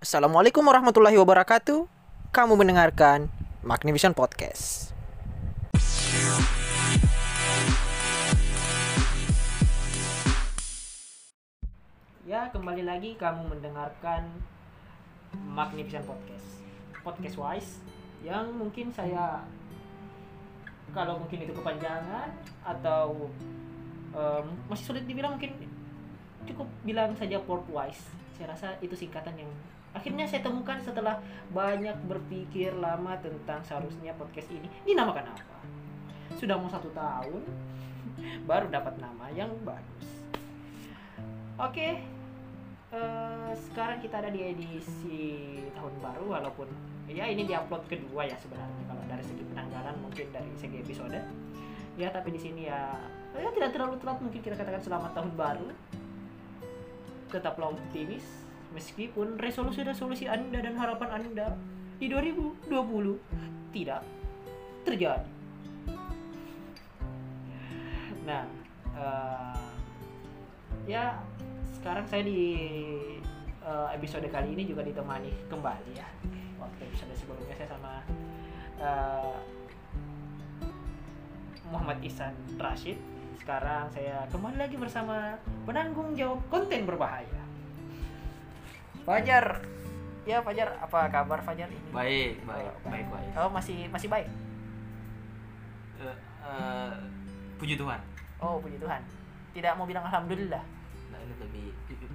[0.00, 1.84] Assalamualaikum warahmatullahi wabarakatuh.
[2.32, 3.28] Kamu mendengarkan
[3.60, 4.96] Magnivision Podcast.
[12.24, 14.24] Ya, kembali lagi kamu mendengarkan
[15.52, 16.64] Magnivision Podcast.
[17.04, 17.84] Podcast Wise
[18.24, 19.44] yang mungkin saya
[20.96, 22.32] kalau mungkin itu kepanjangan
[22.64, 23.28] atau
[24.16, 25.60] em, masih sulit dibilang mungkin
[26.48, 29.52] cukup bilang saja port wise saya rasa itu singkatan yang
[29.90, 31.18] akhirnya saya temukan setelah
[31.50, 34.70] banyak berpikir lama tentang seharusnya podcast ini.
[34.86, 35.58] Dinamakan apa?
[36.38, 37.42] Sudah mau satu tahun
[38.50, 40.08] baru dapat nama yang bagus.
[41.58, 42.00] Oke
[42.90, 46.68] eh, sekarang kita ada di edisi tahun baru walaupun
[47.10, 48.84] ya ini di upload kedua ya sebenarnya.
[48.86, 51.18] Kalau dari segi penanggalan mungkin dari segi episode.
[51.98, 52.94] Ya tapi di sini ya
[53.34, 55.68] ya tidak terlalu telat mungkin kita katakan selamat tahun baru.
[57.30, 58.39] Tetaplah optimis
[58.70, 61.58] meskipun resolusi-resolusi Anda dan harapan Anda
[62.00, 62.70] di 2020
[63.74, 64.02] tidak
[64.86, 65.30] terjadi.
[68.24, 68.44] Nah,
[68.96, 69.58] eh,
[70.86, 71.18] ya
[71.76, 72.42] sekarang saya di
[73.60, 76.08] eh, episode kali ini juga ditemani kembali ya.
[76.60, 77.92] Waktu episode sebelumnya saya sama
[78.80, 79.36] eh,
[81.70, 82.98] Muhammad Ihsan Rashid
[83.40, 87.39] sekarang saya kembali lagi bersama penanggung jawab konten berbahaya.
[89.04, 89.44] Fajar,
[90.28, 91.80] ya Fajar, apa kabar Fajar ini?
[91.90, 93.30] Baik, baik, Oh, baik, baik.
[93.36, 94.28] Oh masih masih baik.
[96.00, 96.92] Eh, eh,
[97.60, 98.00] puji Tuhan.
[98.40, 99.00] Oh puji Tuhan.
[99.52, 100.62] Tidak mau bilang alhamdulillah.
[101.12, 101.66] Nah, ini lebih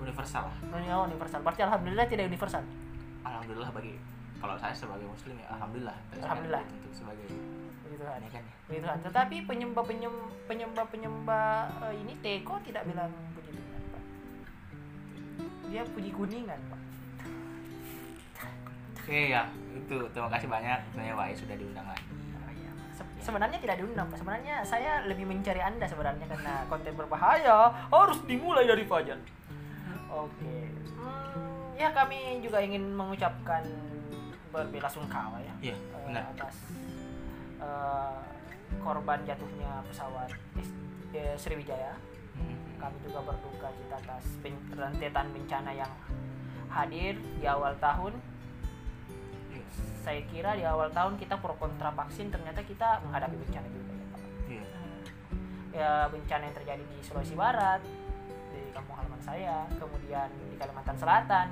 [0.02, 0.58] universal lah.
[0.74, 1.42] Oh universal.
[1.42, 2.64] Berarti alhamdulillah tidak universal.
[3.26, 3.98] Alhamdulillah bagi
[4.42, 5.98] kalau saya sebagai muslim ya alhamdulillah.
[6.22, 6.64] Alhamdulillah.
[6.66, 7.28] Untuk sebagai
[7.86, 8.18] Puji Tuhan.
[8.18, 8.56] ini kan ya.
[8.66, 9.00] Puji Tuhan.
[9.06, 11.50] Tetapi penyembah penyembah penyembah penyembah
[11.90, 13.14] eh, ini Teko tidak bilang.
[15.68, 16.82] Dia puji kuningan Pak.
[18.96, 20.80] Oke ya, itu terima kasih banyak.
[20.92, 22.06] Saya baik sudah diundang lagi.
[22.10, 22.72] Oh, iya.
[22.92, 24.18] Se- sebenarnya tidak diundang Pak.
[24.18, 29.20] Sebenarnya saya lebih mencari Anda sebenarnya karena konten berbahaya harus dimulai dari Fajar.
[30.10, 30.58] Oke.
[30.96, 33.62] Hmm, ya kami juga ingin mengucapkan
[34.50, 36.24] berbelasungkawa ya Iya, eh, benar.
[36.32, 36.56] atas
[37.60, 38.16] eh,
[38.80, 40.32] korban jatuhnya pesawat
[41.12, 41.94] eh, Sriwijaya.
[42.76, 42.84] Hmm.
[42.84, 44.26] Kami juga berduka cita atas
[44.76, 45.92] rentetan bencana yang
[46.68, 48.14] hadir di awal tahun.
[50.06, 54.06] Saya kira di awal tahun kita pro kontra vaksin, ternyata kita menghadapi bencana juga ya
[54.12, 54.22] Pak.
[54.46, 54.66] Iya.
[55.74, 57.82] Ya bencana yang terjadi di Sulawesi Barat,
[58.54, 61.48] di kampung halaman saya, kemudian di Kalimantan Selatan,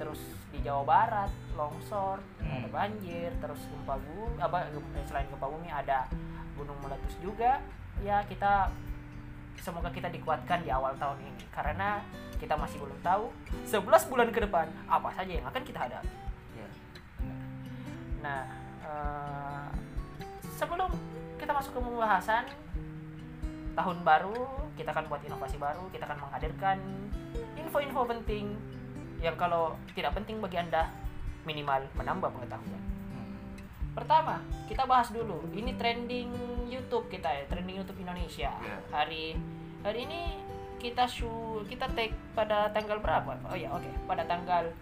[0.00, 2.64] terus di Jawa Barat longsor, Hmm.
[2.64, 6.08] ada banjir, terus gempa bumi, apa eh, selain gempa bumi ada
[6.56, 7.60] gunung meletus juga.
[8.00, 8.72] Ya kita
[9.60, 12.02] semoga kita dikuatkan di awal tahun ini karena
[12.40, 13.30] kita masih belum tahu
[13.68, 16.14] 11 bulan ke depan apa saja yang akan kita hadapi.
[16.58, 16.68] Iya.
[18.22, 18.40] Nah,
[18.82, 19.68] eh,
[20.58, 20.90] sebelum
[21.38, 22.44] kita masuk ke pembahasan
[23.72, 24.36] tahun baru,
[24.76, 26.76] kita akan buat inovasi baru, kita akan menghadirkan
[27.56, 28.52] info-info penting
[29.22, 30.90] yang kalau tidak penting bagi Anda
[31.46, 32.91] minimal menambah pengetahuan.
[33.92, 35.44] Pertama, kita bahas dulu.
[35.52, 36.32] Ini trending
[36.72, 38.48] YouTube kita ya, trending YouTube Indonesia.
[38.48, 38.76] Iya.
[38.88, 39.36] Hari
[39.84, 40.20] hari ini
[40.80, 43.36] kita shoot kita take pada tanggal berapa?
[43.52, 43.88] Oh ya, oke.
[44.08, 44.72] Pada tanggal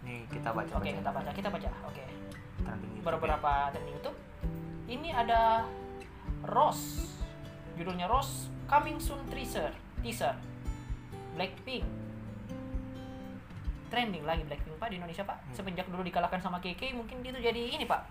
[0.04, 0.72] Ini kita baca.
[0.80, 1.68] Oke, kita baca, kita baca.
[1.88, 2.04] Oke.
[2.64, 4.16] Trending YouTube Beberapa trending YouTube.
[4.88, 5.68] Ini ada
[6.48, 7.12] Rose.
[7.76, 9.72] Judulnya Rose Coming Soon teaser.
[10.00, 10.36] Teaser.
[11.36, 12.03] Blackpink.
[13.94, 15.38] Trending lagi Blackpink Pak di Indonesia Pak.
[15.38, 15.54] Hmm.
[15.54, 18.02] Semenjak dulu dikalahkan sama KK mungkin dia tuh jadi ini Pak.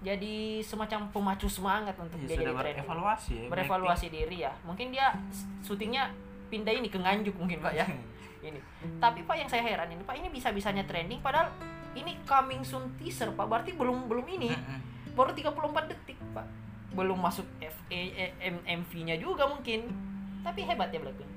[0.00, 2.32] Jadi semacam pemacu semangat untuk ya.
[2.32, 2.80] dia jadi trending.
[2.80, 3.48] berevaluasi ya.
[3.52, 4.52] Berevaluasi diri ya.
[4.64, 5.12] Mungkin dia
[5.60, 6.08] syutingnya
[6.48, 7.84] pindah ini ke Nganjuk mungkin Pak ya.
[8.48, 8.56] ini.
[8.96, 11.52] Tapi Pak yang saya heran ini Pak ini bisa-bisanya trending padahal
[11.92, 13.44] ini coming soon teaser Pak.
[13.44, 14.48] Berarti belum belum ini.
[14.48, 14.80] Hmm,
[15.12, 16.46] Baru 34 detik Pak.
[16.96, 19.92] Belum masuk FA eh, M- MV-nya juga mungkin.
[20.40, 21.28] Tapi hebat ya Blackpink.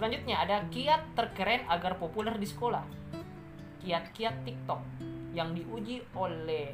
[0.00, 2.80] Selanjutnya ada kiat terkeren agar populer di sekolah.
[3.84, 4.80] Kiat-kiat TikTok
[5.36, 6.72] yang diuji oleh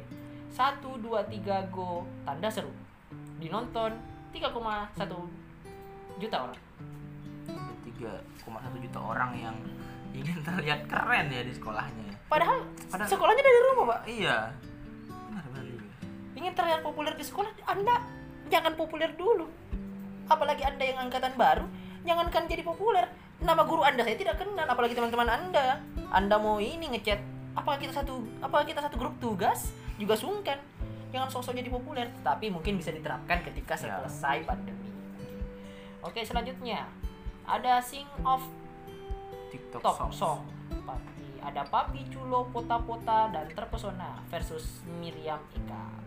[0.55, 2.71] 1 2 3 Go tanda seru.
[3.35, 3.99] Dinonton
[4.31, 5.27] 3,1
[6.23, 6.55] juta orang.
[7.51, 9.55] Ada 3,1 juta orang yang
[10.15, 12.07] ingin terlihat keren ya di sekolahnya.
[12.07, 12.15] ya.
[12.31, 13.99] Padahal, Padahal- sekolahnya dari rumah, Pak.
[14.07, 14.37] Iya.
[15.11, 15.85] Benar benar juga.
[16.31, 18.07] Ingin terlihat populer di sekolah, Anda
[18.47, 19.51] jangan populer dulu.
[20.31, 21.67] Apalagi Anda yang angkatan baru,
[22.07, 23.05] jangankan jadi populer.
[23.37, 25.83] Nama guru Anda saya tidak kenal, apalagi teman-teman Anda.
[26.09, 27.19] Anda mau ini ngechat,
[27.53, 30.57] apakah kita satu apakah kita satu grup tugas juga sungkan.
[31.11, 33.99] Jangan sosok jadi populer, tapi mungkin bisa diterapkan ketika Ya.
[33.99, 34.89] selesai pandemi.
[36.01, 36.87] Oke, selanjutnya
[37.47, 38.43] ada Sing of
[39.51, 40.11] TikTok Top Song.
[40.11, 40.39] Song.
[40.83, 41.39] Papi.
[41.43, 46.06] Ada Papi Culo Pota-Pota dan Terpesona versus Miriam Eka.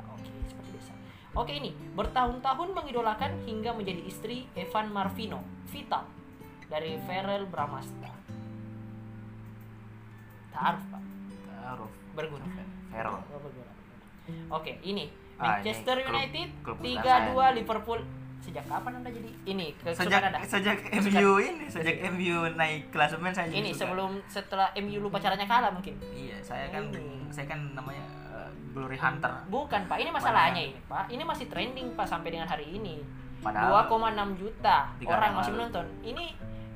[1.32, 6.03] Oke, ini, bertahun-tahun mengidolakan hingga menjadi istri Evan Marvino, Vital,
[6.67, 8.11] dari Ferel Bramasta.
[10.50, 11.03] Taaruf, Pak.
[11.56, 11.91] Taruh.
[12.12, 12.47] Berguna.
[12.91, 13.15] Vero.
[13.23, 13.71] Oh, berguna.
[14.50, 15.06] Oke, ini
[15.37, 18.00] Ah, Manchester ini klub- United klub 3-2 Liverpool.
[18.41, 20.38] Sejak kapan Anda jadi ini Sejak kesukaan Anda?
[20.43, 23.85] sejak MU ini, sejak MU naik klasemen saya ini suka.
[23.87, 25.93] sebelum setelah MU lupa caranya kalah mungkin.
[26.03, 27.29] Iya, saya kan Ini.
[27.31, 28.00] saya kan namanya
[28.70, 29.32] Glory Hunter.
[29.50, 31.11] Bukan Pak, ini masalahnya ini Pak.
[31.11, 33.02] Ini masih trending Pak sampai dengan hari ini.
[33.41, 35.87] Padahal 2,6 juta orang masih menonton.
[36.05, 36.25] Ini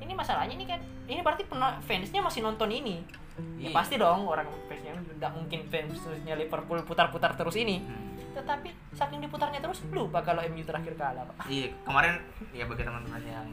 [0.01, 1.45] ini masalahnya ini kan ini berarti
[1.81, 3.01] fansnya masih nonton ini.
[3.59, 3.75] Ya, Iya.
[3.75, 7.83] pasti dong orang fansnya tidak mungkin fansnya Liverpool putar-putar terus ini.
[7.83, 8.15] Hmm.
[8.35, 11.47] Tetapi saking diputarnya terus lupa kalau MU terakhir kalah Pak.
[11.47, 12.19] Iya, kemarin
[12.51, 13.47] ya bagi teman-teman yang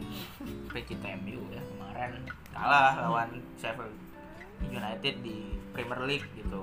[0.70, 2.10] pecinta MU ya, kemarin
[2.50, 3.94] kalah lawan Sheffield
[4.70, 6.62] United di Premier League gitu.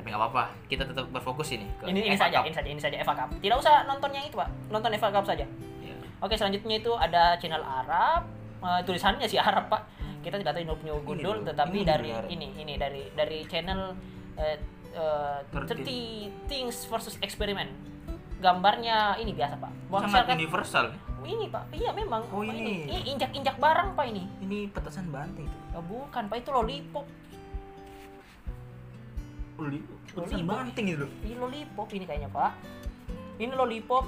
[0.00, 2.48] Tapi nggak apa-apa, kita tetap berfokus ini ke Ini ini saja, Cup.
[2.48, 3.28] ini saja, ini saja FA Cup.
[3.36, 4.48] Tidak usah nonton yang itu Pak.
[4.68, 5.44] Nonton FA Cup saja.
[5.78, 5.94] Iya.
[6.18, 8.24] Oke selanjutnya itu ada channel Arab
[8.60, 9.88] Eh, tulisannya sih Arab pak
[10.20, 12.28] kita tidak tahu ini punya gundul loh, tetapi ini dari Arab.
[12.28, 13.96] ini ini dari dari channel
[14.36, 14.60] eh,
[14.92, 15.88] eh, 30 30
[16.44, 17.72] Things versus Experiment
[18.36, 20.86] gambarnya ini biasa pak Sangat Masyarakat- universal.
[21.22, 22.84] ini pak iya memang Oh, Pak, ini.
[22.86, 25.56] ini injak injak barang pak ini Ini petasan banting itu.
[25.70, 27.08] Ya, bukan pak itu lollipop
[30.10, 31.06] Petasan banting itu.
[31.22, 32.52] ini lollipop ini kayaknya pak
[33.36, 34.04] ini lollipop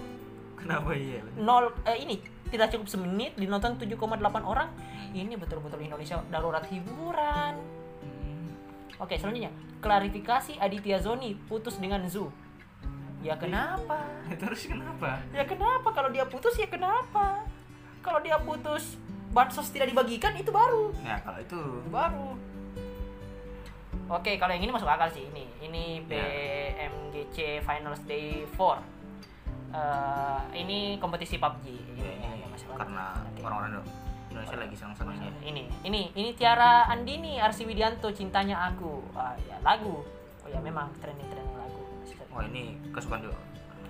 [0.56, 1.18] Kenapa iya?
[1.34, 2.16] nol eh, ini
[2.48, 3.98] tidak cukup semenit dinonton 7,8
[4.42, 4.68] orang
[5.10, 7.54] ini betul-betul Indonesia darurat hiburan
[8.02, 8.46] Hmm.
[8.98, 12.30] Oke, selanjutnya klarifikasi Aditya Zoni putus dengan Zu.
[13.18, 14.02] Ya kenapa?
[14.42, 15.22] Terus kenapa?
[15.30, 15.90] Ya kenapa?
[15.90, 17.46] Kalau dia putus ya kenapa?
[18.02, 18.98] Kalau dia putus
[19.30, 22.28] bansos tidak dibagikan itu baru, Nah, kalau itu baru.
[24.12, 25.48] Oke, kalau yang ini masuk akal sih ini.
[25.64, 26.20] Ini Ya.
[26.76, 28.76] BMGC Finals Day 4.
[29.72, 31.64] Eh, ini kompetisi PUBG.
[31.96, 32.04] ini
[32.52, 32.76] akal.
[32.76, 33.04] karena
[33.40, 33.80] orang-orang
[34.28, 35.28] Indonesia lagi senang-senangnya.
[35.44, 40.00] ini ini ini Tiara Andini Arsi Widianto cintanya aku ah ya lagu
[40.40, 41.80] oh ya memang trending trending lagu
[42.32, 43.36] Wah, ini kesukaan juga.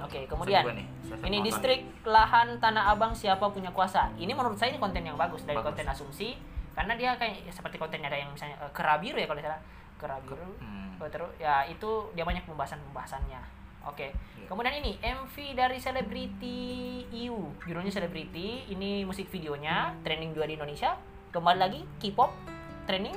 [0.02, 0.86] oke kemudian Saya juga nih,
[1.22, 1.46] ini nonton.
[1.46, 5.54] distrik lahan tanah abang siapa punya kuasa ini menurut saya ini konten yang bagus dari
[5.54, 5.70] Bagus.
[5.70, 6.34] konten asumsi
[6.74, 9.62] karena dia kayak ya, seperti kontennya ada yang misalnya eh, kerabiru ya kalau salah
[10.02, 10.98] kerabiru Hmm.
[10.98, 13.38] Oh, terus ya itu dia banyak pembahasan pembahasannya
[13.82, 14.46] oke Iya.
[14.46, 16.58] kemudian ini MV dari Celebrity
[17.10, 20.94] EU judulnya Celebrity ini musik videonya trending juga di Indonesia.
[21.32, 22.30] Kembali lagi K-pop
[22.84, 23.16] trending.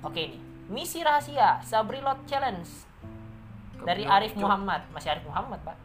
[0.00, 2.66] Oke ini misi rahasia Sabrilot Challenge.
[3.78, 4.34] Dari Arif.
[4.34, 4.82] Muhammad.
[4.90, 5.76] Masih Arif Muhammad pak.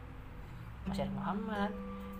[0.89, 1.69] Masih Arif Muhammad.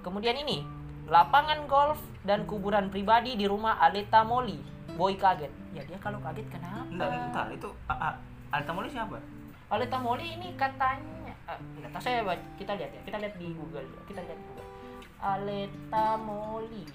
[0.06, 0.62] Kemudian ini
[1.10, 4.60] lapangan golf dan kuburan pribadi di rumah Aleta Moli.
[4.94, 8.20] Boy kaget ya dia kalau kaget kenapa Entar, entar itu a- a-
[8.52, 9.18] Alta Moli siapa?
[9.68, 13.82] Aleta Moli ini katanya nggak tahu saya baca- kita lihat ya kita lihat di Google
[14.06, 14.70] kita lihat di Google
[15.20, 16.86] Aleta Moli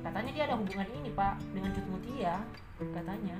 [0.00, 2.36] katanya dia ada hubungan ini pak dengan Cut Mutia
[2.76, 3.36] katanya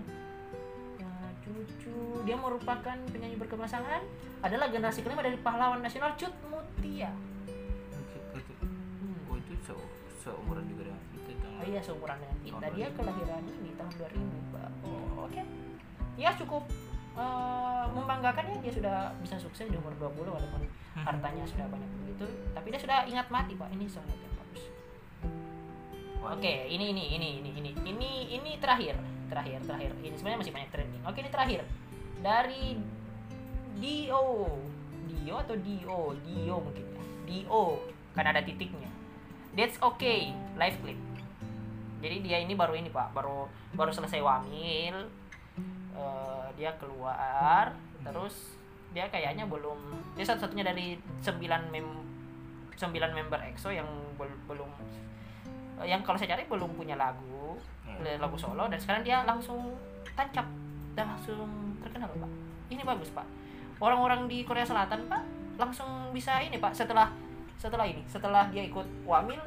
[1.00, 4.04] Eh, cucu dia merupakan penyanyi berkemasangan
[4.40, 7.10] adalah generasi kelima dari pahlawan nasional Cut Mutia
[8.30, 9.26] Itu, Hmm.
[9.26, 9.72] oh, itu se
[10.20, 11.02] seumuran juga dengan.
[11.60, 12.66] Oh iya seumuran dengan kita.
[12.72, 12.96] Dia 2000.
[12.96, 14.70] kelahiran ini tahun 2000, Pak.
[14.88, 15.42] Oh, oke.
[16.16, 16.64] Ya cukup
[17.20, 20.64] eh, membanggakan ya dia sudah bisa sukses di umur 20 walaupun
[20.96, 22.24] hartanya sudah banyak begitu,
[22.56, 23.68] tapi dia sudah ingat mati, Pak.
[23.76, 24.62] Ini sangat yang bagus.
[26.32, 28.96] Oke, ini ini ini ini ini ini ini terakhir,
[29.28, 29.92] terakhir, terakhir.
[30.00, 31.02] Ini sebenarnya masih banyak trending.
[31.04, 31.60] Oke, ini terakhir
[32.24, 32.80] dari
[33.76, 34.48] Dio,
[35.12, 37.02] Dio atau Dio, Dio mungkin ya.
[37.28, 37.84] Dio,
[38.16, 38.88] kan ada titiknya.
[39.52, 41.09] That's okay, live clip.
[42.00, 44.96] Jadi dia ini baru ini pak, baru baru selesai wamil,
[45.90, 48.56] Eh, dia keluar, terus
[48.90, 49.76] dia kayaknya belum,
[50.14, 51.84] dia satu-satunya dari sembilan mem
[52.72, 53.84] sembilan member EXO yang
[54.16, 54.70] bel- belum
[55.76, 58.16] eh, yang kalau saya cari belum punya lagu Iya.
[58.16, 59.76] lagu solo dan sekarang dia langsung
[60.14, 60.46] tancap
[60.94, 61.44] dan langsung
[61.82, 62.30] terkenal pak
[62.70, 63.26] ini bagus pak
[63.76, 65.20] orang-orang di Korea Selatan pak
[65.58, 67.12] langsung bisa ini pak setelah
[67.58, 69.42] setelah ini setelah dia ikut wamil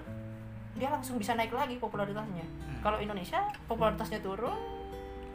[0.74, 2.46] dia langsung bisa naik lagi popularitasnya.
[2.46, 2.80] Hmm.
[2.82, 4.58] kalau Indonesia popularitasnya turun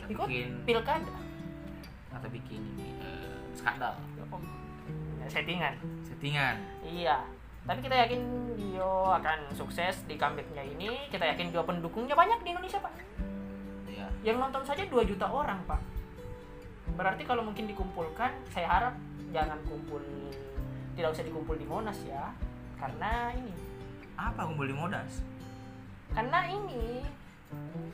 [0.09, 1.17] ikut bikin pilkada.
[2.13, 3.95] Atau bikin ini eh, skandal.
[5.29, 5.77] Settingan.
[6.01, 6.57] Settingan.
[6.89, 7.21] Iya.
[7.69, 8.21] Tapi kita yakin
[8.57, 11.05] Dio akan sukses di comebacknya ini.
[11.13, 12.95] Kita yakin juga pendukungnya banyak di Indonesia pak.
[13.93, 15.81] Ya yang nonton saja 2 juta orang pak.
[16.97, 18.95] Berarti kalau mungkin dikumpulkan saya harap
[19.31, 20.01] jangan kumpul
[20.97, 22.35] tidak usah dikumpul di Monas ya.
[22.81, 23.53] Karena ini
[24.19, 25.23] apa kumpul di Modas
[26.13, 27.07] karena ini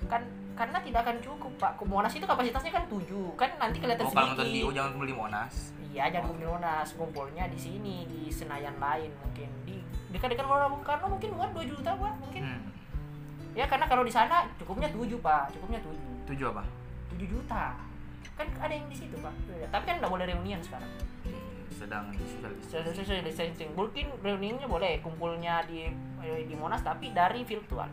[0.09, 0.23] kan
[0.54, 1.73] karena tidak akan cukup pak.
[1.75, 3.02] Ke Monas itu kapasitasnya kan 7
[3.35, 5.54] kan nanti kelihatan Oh, kalau nonton oh, jangan kumpul di Monas.
[5.90, 6.88] iya jangan kumpul di Monas.
[6.95, 9.50] Kumpulnya di sini di Senayan lain mungkin.
[9.66, 9.83] Di
[10.14, 12.43] dekat-dekat Gelora Bung Karno mungkin muat 2 juta pak mungkin.
[12.47, 12.62] Hmm.
[13.54, 15.50] ya karena kalau di sana cukupnya 7 pak.
[15.59, 16.62] Cukupnya 7 Tujuh apa?
[17.14, 17.64] 7 juta.
[18.38, 19.35] Kan ada yang di situ pak.
[19.75, 20.90] Tapi kan nggak boleh reunian sekarang
[21.75, 22.14] Sedang
[22.95, 25.90] social distancing mungkin reuniannya boleh kumpulnya di
[26.23, 27.90] eh, di Monas tapi dari virtual.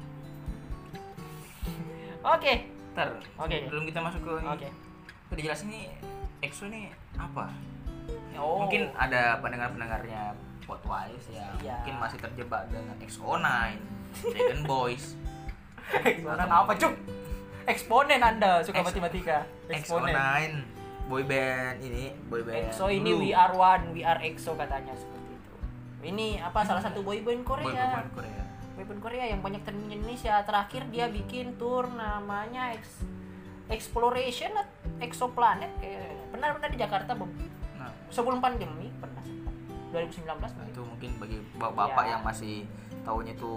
[2.21, 2.53] Oke.
[2.91, 3.07] Ntar,
[3.39, 3.55] Oke.
[3.65, 4.67] sebelum kita masuk ke oke.
[5.31, 5.87] udah jelas ini
[6.43, 7.47] EXO ini apa?
[8.35, 8.67] oh.
[8.67, 10.35] Mungkin ada pendengar-pendengarnya
[10.67, 11.75] Potwise yang Iya.
[11.79, 13.47] mungkin masih terjebak dengan EXO-9,
[14.27, 15.15] Dragon Boys,
[15.87, 16.93] Eksponen apa cuk?
[17.63, 20.19] Eksponen anda suka matematika eksponen EXO-9,
[21.11, 22.71] boy band ini, boy band.
[22.71, 23.23] EXO ini dulu.
[23.27, 25.53] we are one we are EXO katanya seperti itu
[26.07, 28.43] ini apa salah satu boyband boy Korea band Korea.
[28.79, 33.03] boyband Korea yang banyak di Indonesia terakhir dia bikin tour namanya Ex
[33.71, 34.67] Exploration at
[34.99, 37.31] Exoplanet kayak pernah di Jakarta Beb.
[37.79, 39.55] Nah, sebelum pandemi pernah sempat
[39.95, 42.11] 2019 nah, itu mungkin bagi bapak-bapak Iya.
[42.11, 42.55] yang masih
[43.01, 43.51] tahunya itu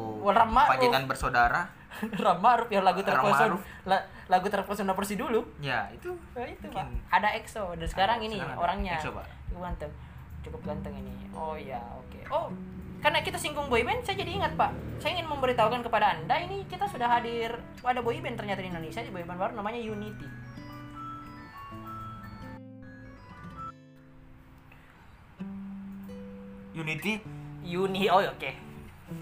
[0.71, 1.69] panjitan bersaudara,
[2.25, 5.41] Rama Aruf yang lagu terpesona la- lagu terpesona Persi dulu.
[5.59, 6.75] Ya itu Nah, itu Mungkin.
[6.75, 6.87] pak.
[7.13, 8.95] Ada EXO dan sekarang Ada, ini sekarang orangnya.
[8.97, 9.27] EXO, Pak.
[9.55, 9.93] ganteng.
[10.41, 11.15] Cukup ganteng ini.
[11.31, 12.21] Oh ya oke.
[12.29, 12.49] Oh
[12.99, 14.73] karena kita singgung boyband saya jadi ingat pak.
[14.97, 17.53] Saya ingin memberitahukan kepada anda ini kita sudah hadir.
[17.79, 20.25] Ada boyband ternyata di Indonesia di boyband baru namanya Unity.
[26.75, 27.13] Unity?
[27.65, 28.51] Uni oh oke.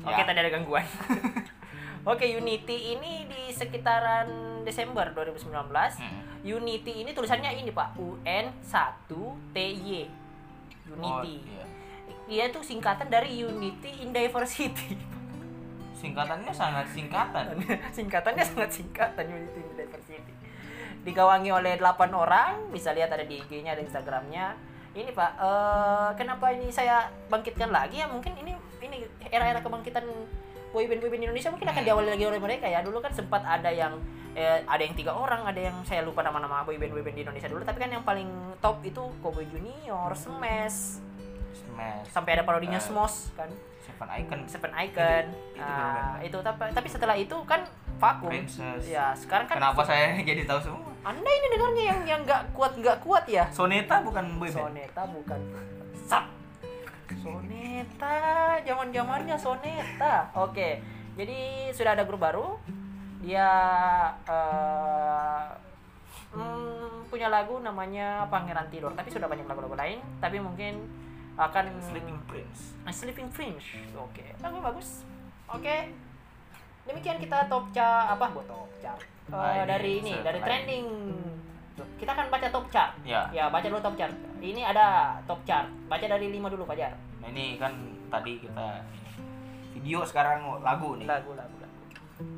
[0.02, 0.24] Oke Ya.
[0.24, 0.86] tadi ada gangguan
[2.02, 4.26] oke Unity ini di sekitaran
[4.62, 5.50] Desember 2019
[5.98, 6.20] Hmm.
[6.42, 7.94] Unity ini tulisannya ini pak.
[7.98, 9.06] UN 1
[9.54, 10.10] TY
[10.90, 11.06] Unity.
[11.06, 11.64] Oh, iya.
[12.26, 14.98] dia tuh singkatan dari Unity in Diversity.
[16.02, 17.54] Singkatannya sangat singkatan.
[17.96, 20.32] singkatannya sangat singkatan Unity in Diversity.
[21.06, 22.74] Digawangi oleh 8 orang.
[22.74, 24.58] Bisa lihat ada di IG-nya ada Instagramnya.
[24.92, 28.10] Ini pak eh, kenapa ini saya bangkitkan lagi ya?
[28.10, 30.04] Mungkin ini ini era-era kebangkitan
[30.72, 31.86] boyband boyband Indonesia mungkin akan Hmm.
[31.86, 32.80] diawali lagi oleh mereka ya.
[32.80, 34.00] Dulu kan sempat ada yang
[34.32, 37.62] eh, ada yang tiga orang ada yang saya lupa nama-nama boyband boyband di Indonesia dulu.
[37.62, 41.04] Tapi kan yang paling top itu Cowboy Junior Smash.
[41.52, 43.52] Smash, sampai ada parodinya Eh, Smos kan?
[43.78, 45.24] Seven Icon, Seven Icon.
[45.26, 45.76] Itu- itu Nah,
[46.16, 46.24] berbeda.
[46.24, 47.60] itu tapi tapi setelah itu kan
[47.98, 48.30] vakum.
[48.30, 48.82] Princess.
[48.84, 50.90] ya sekarang kan Kenapa saya jadi tahu semua?
[51.02, 53.44] anda ini dengarnya yang yang nggak kuat nggak kuat ya?
[53.48, 54.70] Soneta bukan boyband.
[54.70, 55.40] Soneta bukan
[57.22, 58.18] Soneta
[58.66, 60.68] zaman zamannya Soneta oke
[61.14, 62.58] jadi sudah ada grup baru
[63.22, 63.48] dia
[64.26, 65.44] eh,
[66.34, 71.02] hmm, punya lagu namanya Pangeran Tidur tapi sudah banyak lagu-lagu lain tapi mungkin
[71.32, 72.76] akan Sleeping Prince.
[72.84, 73.64] A Sleeping Prince.
[73.96, 75.00] Oke, lagu bagus.
[75.48, 75.88] Oke.
[76.84, 79.00] Demikian kita top chart apa buat top chart?
[79.32, 80.86] Ini dari ini, dari trending.
[81.96, 82.92] Kita akan baca top chart.
[83.06, 83.30] Ya.
[83.32, 84.12] Ya, baca dulu top chart.
[84.42, 85.70] Ini ada top chart.
[85.88, 86.92] Baca dari 5 dulu, Fajar.
[87.22, 87.72] Nah ini kan
[88.10, 88.82] tadi kita
[89.78, 91.06] video sekarang lagu nih.
[91.06, 91.78] Lagu, lagu, lagu.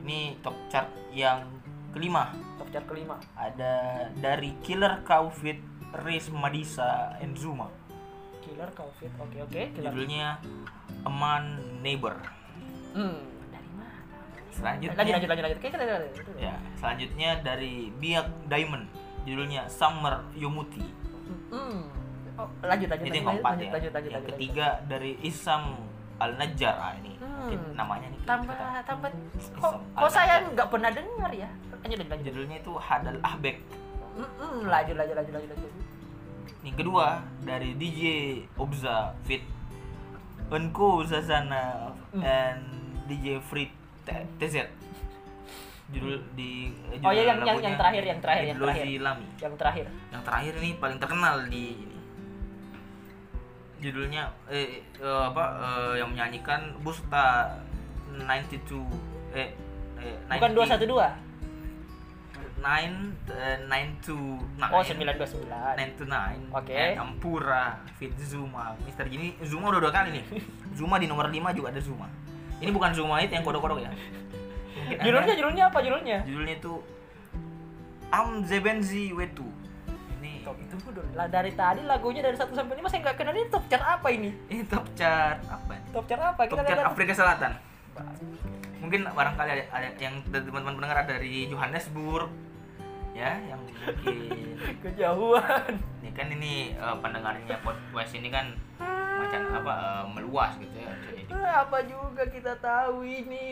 [0.04, 1.48] Ini top chart yang
[1.96, 2.30] kelima.
[2.60, 3.16] Top chart kelima.
[3.34, 5.58] Ada dari Killer Cow Fit
[6.04, 7.72] Riz Madisa and Zuma.
[8.44, 9.10] Killer Covid.
[9.24, 9.62] Oke, oke.
[9.72, 9.90] Killer.
[9.90, 10.36] Judulnya
[11.08, 12.20] Aman Neighbor.
[12.92, 13.96] Hmm, dari mana?
[14.52, 15.58] Selanjutnya Lanjut, lanjut, lanjut, lanjut.
[15.58, 16.00] Oke, kita lanjut.
[16.04, 16.24] lanjut.
[16.36, 18.84] Ya, selanjutnya dari Biak Diamond.
[19.24, 20.84] Judulnya Summer Yomuti.
[21.48, 21.88] Hmm.
[22.34, 23.72] Oh, lanjut, lanjut, Ini lanjut, yang lanjut, keempat lanjut, ya.
[23.72, 25.62] lanjut, lanjut, yang lanjut, ketiga dari Isam
[26.16, 26.74] Al Najjar.
[26.76, 27.30] Ah, ini Hmm.
[27.44, 28.20] mungkin namanya nih.
[28.24, 29.10] tambah tambah
[29.54, 33.56] kok, kok saya nggak pernah dengar ya lanjut lanjut lanjut Judulnya itu Hadal Ahbek.
[34.14, 35.72] Mm, mm, lanjut lanjut lanjut lanjut lanjut
[36.62, 37.06] Yang kedua
[37.40, 38.00] dari DJ
[38.56, 39.44] Obza Fit
[40.48, 42.22] Enko Zazana Hmm.
[42.22, 42.62] and
[43.04, 43.68] DJ Free
[44.38, 44.64] TZ.
[45.86, 48.86] Judul di eh, Oh, judul iya, yang- yang- yang terakhir, yang terakhir, yang terakhir.
[48.98, 49.26] Lami.
[49.36, 51.64] yang terakhir Yang terakhir ini paling terkenal di.
[53.83, 57.59] Judulnya eh, eh, apa eh, yang menyanyikan Busta
[58.14, 59.50] 92 eh
[59.99, 61.09] eh bukan dua satu dua?
[62.64, 62.64] 9
[63.28, 65.75] eh, 929 oh sembilan dua sembilan.
[66.00, 66.73] 929 Oke.
[66.73, 67.64] and Ampura
[68.00, 68.73] Fit Zuma.
[68.88, 70.25] Mister Gini Zuma udah dua kali nih.
[70.78, 72.09] Zuma di nomor 5 juga ada Zuma.
[72.62, 73.93] Ini bukan Zuma itu yang kodok-kodok ya.
[75.04, 76.19] Judulnya judulnya apa judulnya?
[76.25, 76.75] Judulnya itu
[78.14, 79.45] Am Zebenzi Wetu
[80.44, 83.48] top itu dulu lah dari tadi lagunya dari satu sampai lima saya nggak kenal ini
[83.48, 84.30] top chart apa ini?
[84.52, 85.72] Ini top chart apa?
[85.90, 86.40] Top chart apa?
[86.44, 86.90] Top kita chart lihat.
[86.92, 87.52] Afrika Selatan.
[88.84, 92.28] Mungkin barangkali ada, ada yang teman-teman pendengar dari Johannesburg
[93.16, 94.16] ya yang mungkin
[94.84, 95.72] kejauhan.
[96.04, 98.52] Ini kan ini eh, pendengarnya podcast ini kan
[99.16, 101.22] macam apa eh, meluas gitu ya jadi.
[101.32, 103.48] Ah, apa juga kita tahu ini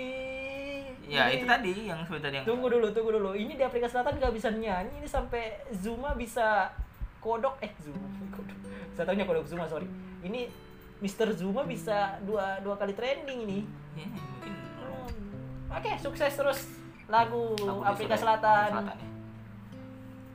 [1.12, 3.30] ya Ini- itu tadi yang seperti tadi yang Tunggu dulu, tunggu dulu.
[3.32, 6.72] Ini di Afrika Selatan nggak bisa nyanyi, ini sampai Zuma bisa
[7.18, 8.00] kodok eh Zuma
[8.30, 8.56] kodok.
[8.92, 9.84] Saya tahunya kodok Zuma sorry.
[10.20, 10.48] Ini
[10.98, 11.34] Mr.
[11.34, 13.60] Zuma bisa dua dua kali trending ini.
[13.92, 15.10] ya, mungkin Hmm.
[15.72, 16.58] Oke, sukses terus
[17.06, 18.70] lagu lagu Afrika Sulawesi Selatan.
[18.88, 18.94] ya.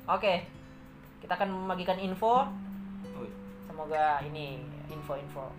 [0.07, 0.33] Oke,
[1.19, 2.45] kita akan membagikan info.
[3.63, 4.57] Semoga ini
[4.87, 5.53] info-info.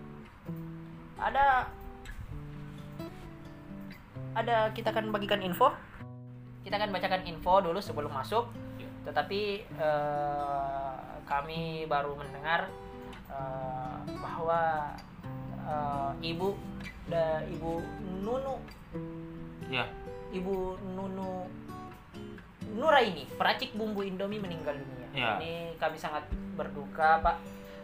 [1.15, 1.67] Ada
[4.35, 5.73] ada kita akan bagikan info.
[6.61, 8.51] Kita akan bacakan info dulu sebelum masuk.
[8.77, 8.89] ya.
[9.09, 10.93] Tetapi eh,
[11.25, 12.69] kami baru mendengar
[13.31, 14.93] eh, bahwa
[15.65, 16.53] eh, ibu
[17.09, 17.81] da ibu
[18.21, 18.61] Nunu
[19.69, 19.85] ya
[20.29, 21.49] ibu Nunu
[22.69, 25.07] Nuraini peracik bumbu Indomie meninggal dunia.
[25.17, 25.41] Ya.
[25.41, 27.37] Ini kami sangat berduka pak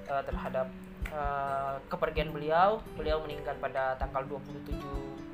[0.06, 0.68] eh, terhadap
[1.10, 2.86] eh, kepergian beliau.
[2.94, 5.25] Beliau meninggal pada tanggal 27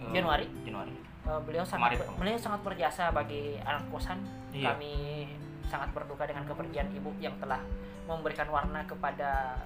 [0.00, 0.46] Eh, Januari.
[0.64, 4.18] Januari Eh, beliau sangat Kemarin, beliau sangat berjasa bagi anak kosan.
[4.50, 4.72] Iya.
[4.72, 5.28] Kami
[5.68, 7.62] sangat berduka dengan kepergian ibu yang telah
[8.08, 9.60] memberikan warna kepada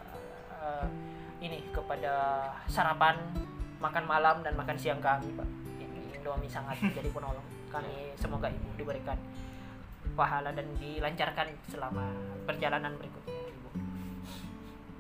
[0.61, 0.87] eh,
[1.41, 3.17] ini kepada sarapan,
[3.79, 5.49] makan malam dan makan siang kami, Pak.
[5.81, 7.47] Ini Indomie sangat menjadi penolong.
[7.71, 9.17] Kami semoga ibu diberikan
[10.15, 12.07] pahala dan dilancarkan selama
[12.45, 13.69] perjalanan berikutnya, ibu.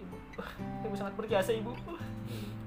[0.00, 0.17] Ibu,
[0.87, 1.76] ibu sangat berjasa, ibu.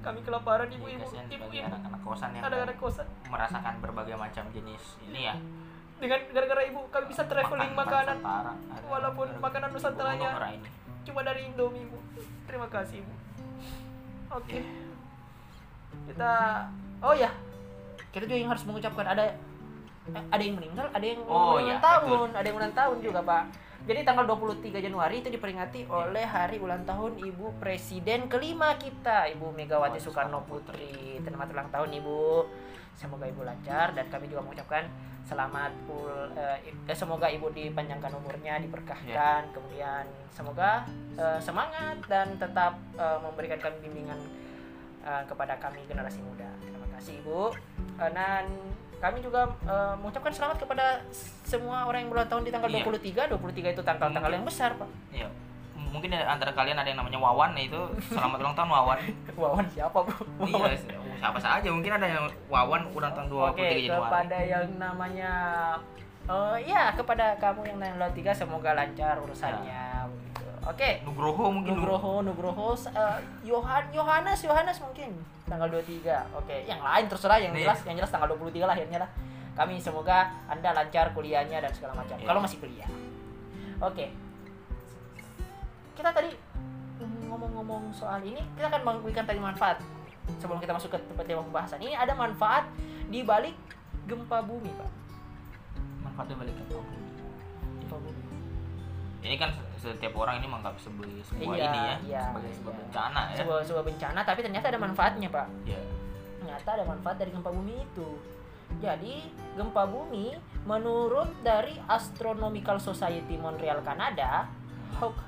[0.08, 1.68] Kami kelaparan, ibu, ibu, Kasihan ibu, bagi ibu.
[1.68, 3.06] anak-anak kosan yang Ada-ada kosan.
[3.28, 5.36] merasakan berbagai macam jenis ini ya.
[6.00, 8.16] Dengan gara-gara ibu kami bisa traveling makanan.
[8.18, 8.56] Ada-
[8.88, 10.32] walaupun makanan Nusantaranya-
[11.04, 12.00] cuma dari Indomie bu
[12.44, 13.12] terima kasih bu
[14.30, 14.58] oke.
[16.06, 16.32] Kita
[17.00, 17.28] oh ya.
[18.08, 19.24] Kita juga yang harus mengucapkan ada
[20.08, 23.20] eh, ada yang meninggal ada yang Oh, ulang ya, tahun ada yang ulang tahun juga
[23.20, 23.42] pak
[23.86, 29.54] jadi tanggal 23 Januari itu diperingati oleh hari ulang tahun Ibu Presiden kelima kita Ibu
[29.54, 31.16] Megawati Soekarno Putri.
[31.22, 32.44] Selamat ulang tahun Ibu.
[32.98, 34.84] Semoga Ibu lancar dan kami juga mengucapkan
[35.24, 39.54] selamat ul- eh, semoga Ibu dipanjangkan umurnya diberkahkan.
[39.54, 44.20] Kemudian semoga eh, semangat dan tetap eh, memberikan kami bimbingan
[45.00, 46.50] eh, kepada kami generasi muda.
[46.60, 47.54] Terima kasih Ibu.
[48.04, 48.44] Eh, dan
[48.98, 51.00] kami juga eh, mengucapkan selamat kepada
[51.42, 52.82] semua orang yang berulang tahun di tanggal Iya.
[52.82, 55.28] 23 23 itu tanggal-tanggal yang besar Pak Iya.
[55.88, 58.98] Mungkin ada- antara kalian ada yang namanya Wawan, nah itu selamat ulang tahun Wawan.
[59.40, 60.12] Wawan siapa Bu?
[60.36, 60.68] Wawan.
[60.68, 60.76] iya,
[61.16, 63.88] siapa saja mungkin ada yang Wawan ulang tahun 23 Oke, Januari.
[63.88, 65.32] kepada yang namanya
[66.28, 69.80] eh ya kepada kamu yang tanggal 3 semoga lancar urusannya
[70.12, 70.27] begitu.
[70.68, 71.00] Oke.
[71.00, 72.76] Nugroho mungkin Nugroho, Nugroho,
[73.40, 75.16] Yohan, Yohanes, Yohanes mungkin
[75.48, 76.36] tanggal 23.
[76.36, 79.10] Oke, yang lain terserah yang jelas, yang jelas tanggal 23 lahirnya lah.
[79.56, 82.20] Kami semoga Anda lancar kuliahnya dan segala macam.
[82.20, 82.28] Iya.
[82.28, 82.88] Kalau masih kuliah.
[83.80, 84.12] Oke.
[85.96, 86.30] Kita tadi
[87.26, 89.80] ngomong-ngomong soal ini, kita akan memberikan tadi manfaat
[90.36, 91.80] sebelum kita masuk ke tempat tema pembahasan.
[91.80, 92.68] Ini ada manfaat
[93.08, 93.56] di balik
[94.04, 94.90] gempa bumi, Pak.
[96.04, 96.98] manfaatnya balik ke kamu.
[97.82, 98.22] Gempa bumi.
[99.18, 102.80] Ini kan setiap orang ini menganggap sebagai sebuah Iya, ini ya, iya, sebagai sebuah iya.
[102.86, 103.36] bencana ya.
[103.42, 105.46] Sebuah sebuah bencana, tapi ternyata ada manfaatnya, Pak.
[105.66, 105.80] Iya.
[106.38, 108.08] ternyata ada manfaat dari gempa bumi itu.
[108.80, 109.14] Jadi,
[109.52, 110.32] gempa bumi
[110.64, 114.48] menurut dari Astronomical Society Montreal Kanada,
[114.96, 115.18] Hawk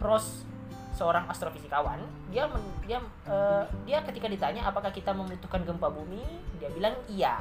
[0.00, 0.48] Ross
[0.96, 2.00] seorang astrofisikawan,
[2.32, 6.24] dia men- dia eh, dia ketika ditanya apakah kita membutuhkan gempa bumi,
[6.56, 7.36] dia bilang iya.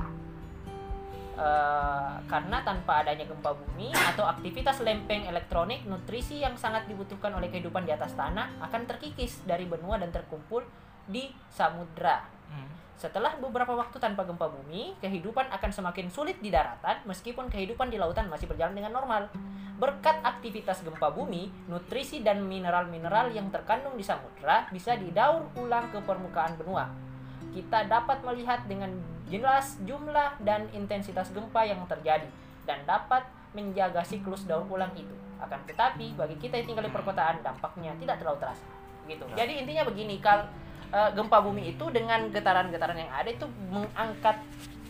[1.39, 7.47] Eh, karena tanpa adanya gempa bumi atau aktivitas lempeng elektronik, nutrisi yang sangat dibutuhkan oleh
[7.47, 10.67] kehidupan di atas tanah akan terkikis dari benua dan terkumpul
[11.07, 12.27] di samudra.
[12.51, 12.67] Hmm.
[12.99, 17.95] Setelah beberapa waktu tanpa gempa bumi, kehidupan akan semakin sulit di daratan meskipun kehidupan di
[17.95, 19.31] lautan masih berjalan dengan normal.
[19.79, 26.03] Berkat aktivitas gempa bumi, nutrisi dan mineral-mineral yang terkandung di samudra bisa didaur ulang ke
[26.03, 27.08] permukaan benua.
[27.49, 28.93] Kita dapat melihat dengan
[29.29, 32.29] jelas jumlah dan intensitas gempa yang terjadi
[32.65, 35.13] dan dapat menjaga siklus daur ulang itu.
[35.41, 38.65] Akan tetapi bagi kita yang tinggal di perkotaan dampaknya tidak terlalu terasa.
[39.09, 39.25] Gitu.
[39.33, 39.45] Ya.
[39.45, 40.45] Jadi intinya begini, kal
[40.93, 44.37] eh, gempa bumi itu dengan getaran-getaran yang ada itu mengangkat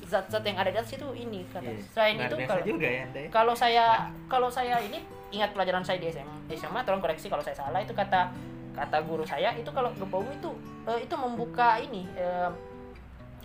[0.09, 1.69] zat-zat yang ada di atas itu ini kata.
[1.69, 1.81] Iya.
[1.93, 3.29] Selain Luar itu kalau juga ya Anda ya.
[3.29, 3.85] kalau saya
[4.25, 7.77] kalau saya ini ingat pelajaran saya di SMA, di SMA tolong koreksi kalau saya salah
[7.85, 8.33] itu kata
[8.73, 10.51] kata guru saya itu kalau gempa bumi itu
[10.89, 12.49] eh, itu membuka ini eh,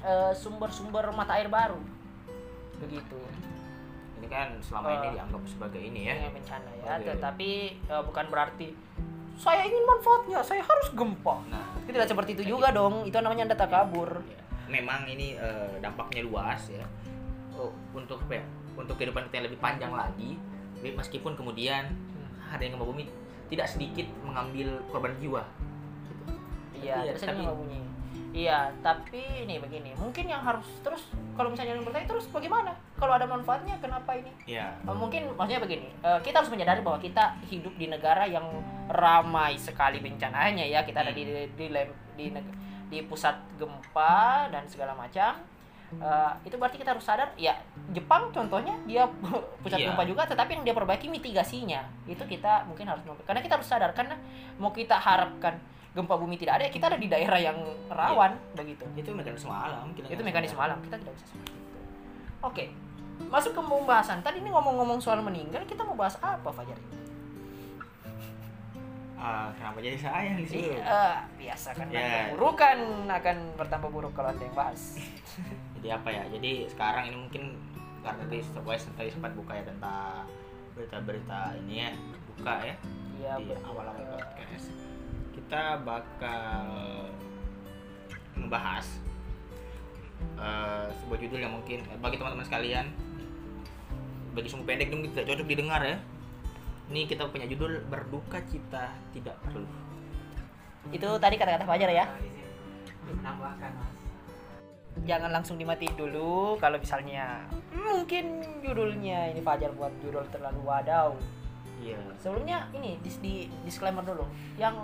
[0.00, 1.80] eh, sumber-sumber mata air baru.
[2.80, 3.18] Begitu.
[4.20, 6.14] Ini kan selama ini Eh, dianggap sebagai ini ya.
[6.16, 6.84] Ini bencana ya.
[6.96, 7.04] Oke.
[7.12, 7.50] tetapi
[7.84, 8.68] eh, bukan berarti
[9.34, 11.42] saya ingin manfaatnya saya harus gempa.
[11.50, 14.22] Nah, itu tidak seperti itu juga dong itu namanya anda kabur.
[14.24, 16.86] Ya, memang ini eh, dampaknya luas ya.
[17.54, 18.44] Oh, untuk apa ya?
[18.74, 20.34] Untuk kehidupan kita yang lebih panjang lagi
[20.84, 21.88] meskipun kemudian
[22.52, 23.08] adanya gempa bumi
[23.48, 25.42] tidak sedikit mengambil korban jiwa.
[26.84, 27.80] Iya Iya, terus tapi- gempa bumi
[28.34, 32.74] Iya, tapi ini begini, mungkin yang harus terus kalau misalnya yang bertanya terus bagaimana?
[32.98, 34.26] Kalau ada manfaatnya kenapa ini?
[34.44, 34.74] Iya.
[34.74, 38.42] Eh, mungkin maksudnya begini, eh, kita harus menyadari bahwa kita hidup di negara yang
[38.90, 40.82] ramai sekali bencananya ya.
[40.82, 42.54] Kita ada di di lem- di, neg-
[42.88, 45.38] di pusat gempa dan segala macam.
[45.94, 47.54] Eh, itu berarti kita harus sadar ya
[47.88, 49.06] Jepang contohnya dia
[49.62, 49.94] pusat Iya.
[49.94, 53.94] gempa juga tetapi yang dia perbaiki mitigasinya itu kita mungkin harus karena kita harus sadar
[53.94, 54.18] karena
[54.58, 55.54] mau kita harapkan
[55.94, 59.94] gempa bumi tidak ada ya kita ada di daerah yang rawan begitu Itu mekanisme alam.
[59.94, 61.78] kita itu mekanisme alam kita tidak bisa seperti itu
[62.42, 62.64] oke
[63.30, 66.74] masuk ke pembahasan tadi ini ngomong-ngomong soal meninggal kita mau bahas apa Fajar
[69.14, 70.76] Ah, kenapa jadi saya di sini?
[70.76, 71.96] Iya, biasa kan Ya.
[71.96, 72.78] nanti keburukan
[73.08, 75.00] akan bertambah buruk kalau ada yang bahas
[75.80, 76.28] Jadi apa ya?
[76.28, 77.42] Jadi sekarang ini mungkin
[78.04, 80.28] karena tadi Wise tadi sempat buka ya tentang
[80.76, 81.90] berita-berita ini ya
[82.28, 82.74] buka ya
[83.16, 84.68] Iya, di awal-awal podcast.
[85.34, 86.64] Kita bakal
[88.34, 88.86] ngebahas
[90.38, 92.86] eh, sebuah judul yang mungkin eh, bagi teman-teman sekalian
[94.34, 95.98] bagi sumbu pendek mungkin tidak cocok didengar ya.
[96.90, 99.64] Ini kita punya judul berduka cita tidak perlu.
[100.92, 102.04] itu tadi kata-kata Fajar ya
[103.08, 103.88] menambahkan mas
[105.08, 111.16] jangan langsung dimatiin dulu kalau misalnya mungkin judulnya ini Fajar buat judul terlalu wadaw
[111.84, 112.00] Iya.
[112.16, 114.24] sebelumnya ini dis di disclaimer dulu
[114.56, 114.76] yang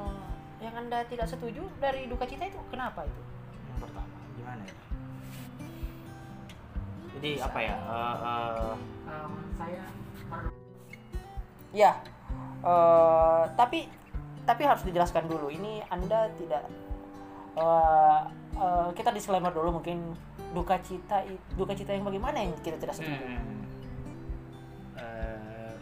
[0.61, 3.23] yang anda tidak setuju dari duka cita itu kenapa itu
[3.73, 4.75] Yang pertama gimana ya?
[7.17, 7.77] Jadi apa ya?
[7.77, 8.75] eh, eh,
[9.11, 9.85] Em, saya
[10.31, 10.51] perlu
[11.71, 11.93] Ya,
[12.67, 13.87] eh, tapi
[14.43, 15.53] tapi harus dijelaskan dulu.
[15.55, 16.67] Ini anda tidak
[17.55, 18.21] eh,
[18.59, 20.17] eh, kita disclaimer dulu mungkin
[20.51, 21.23] duka cita
[21.55, 23.23] duka cita yang bagaimana yang kita tidak setuju.
[23.23, 23.63] Hmm.
[24.99, 25.75] Eh,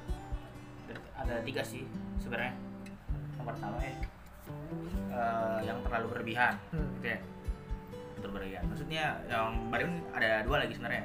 [1.17, 1.89] ada tiga sih
[2.21, 2.53] sebenarnya.
[3.41, 3.97] Yang pertama ya eh,
[5.61, 6.87] yang terlalu berlebihan, Hmm.
[6.97, 7.19] gitu ya.
[8.15, 8.65] Terlalu berlebihan.
[8.67, 11.05] Maksudnya yang berlebihan ada dua lagi sebenarnya.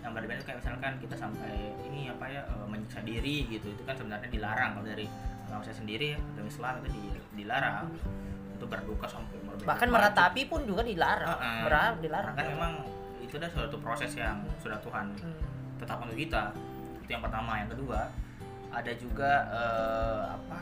[0.00, 3.66] Yang berlebihan itu kayak misalkan kita sampai ini apa ya eh, menyiksa diri gitu.
[3.68, 5.06] Itu kan sebenarnya dilarang kalau dari
[5.44, 7.76] agama saya sendiri agama Islam itu di- dilarang
[8.52, 9.68] itu berduka sampai berlebihan.
[9.68, 11.28] Bahkan meratapi pun juga dilarang.
[11.30, 11.58] Heeh.
[11.64, 12.34] Berar- dilarang.
[12.34, 12.72] Kan memang
[13.20, 15.38] itu adalah suatu proses yang sudah Tuhan Hmm.
[15.76, 16.50] tetap untuk kita
[17.00, 18.10] itu yang pertama yang kedua
[18.70, 20.58] ada juga eh, apa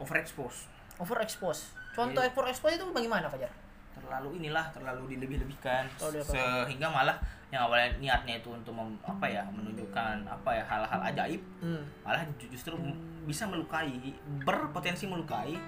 [0.00, 1.72] overexpose Overexpose.
[1.90, 2.28] Contoh Iya.
[2.28, 3.48] overexpose itu bagaimana Fajar?
[3.90, 10.24] terlalu inilah terlalu dilebih-lebihkan sehingga malah yang awalnya niatnya itu untuk mem- apa ya menunjukkan
[10.24, 11.82] apa ya hal-hal ajaib Hmm.
[12.00, 12.78] malah ju- justru
[13.22, 15.58] bisa melukai berpotensi melukai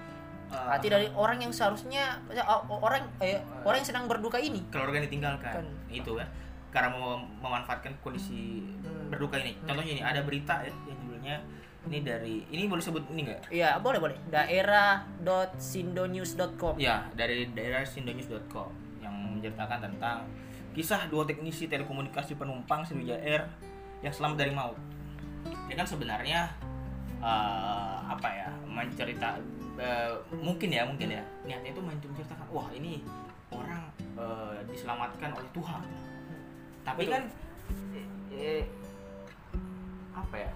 [0.49, 4.61] Hati dari orang yang seharusnya ya, orang eh, orang yang sedang berduka ini.
[4.69, 5.67] keluarga yang ditinggalkan Kan.
[5.91, 6.27] itu ya
[6.71, 9.09] karena mem- memanfaatkan kondisi Hmm.
[9.09, 9.67] berduka ini Hmm.
[9.67, 11.37] contohnya ini ada berita ya yang judulnya
[11.91, 14.15] ini dari ini boleh sebut ini enggak Iya, boleh boleh.
[14.31, 16.79] Daerah.sindonews.com.
[16.79, 18.71] Ya, dari daerah sindonews.com
[19.03, 20.31] yang menceritakan tentang
[20.73, 23.51] kisah dua teknisi telekomunikasi penumpang Sriwijaya Air
[24.01, 24.79] yang selamat dari maut.
[25.67, 26.55] Dia kan sebenarnya
[27.19, 29.43] eh, apa ya mencerita
[29.77, 33.03] eh, mungkin ya mungkin ya niatnya itu menceritakan wah ini
[33.51, 35.83] orang eh, diselamatkan oleh Tuhan.
[36.87, 37.15] Tapi Betul.
[37.15, 37.23] kan
[37.95, 38.07] eh,
[38.39, 38.65] eh,
[40.13, 40.53] apa ya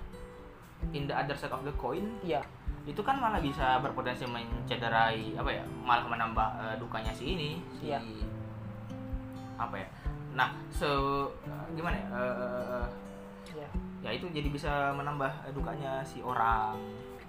[0.93, 2.41] in the other side of the coin Iya.
[2.85, 7.91] itu kan malah bisa berpotensi mencederai apa ya malah menambah eh, dukanya si ini si
[7.91, 7.99] Iya.
[9.57, 9.89] apa ya
[10.33, 10.87] nah se
[11.73, 12.85] gimana ya eh,
[13.53, 13.69] Iya.
[14.03, 16.77] ya itu jadi bisa menambah eh, dukanya si orang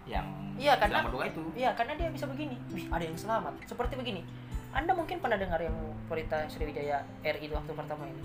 [0.03, 2.55] yang Iya, karena- berduka itu Iya, karena dia bisa begini.
[2.73, 3.53] Wih, ada yang selamat.
[3.67, 4.25] Seperti begini.
[4.73, 5.75] Anda mungkin pernah dengar yang
[6.07, 8.23] berita Sriwijaya RI itu waktu pertama ini.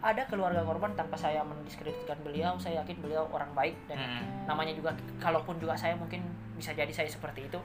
[0.00, 4.48] Ada keluarga korban tanpa saya mendiskreditkan beliau, saya yakin beliau orang baik dan Hmm.
[4.48, 6.24] namanya juga kalaupun juga saya mungkin
[6.56, 7.60] bisa jadi saya seperti itu.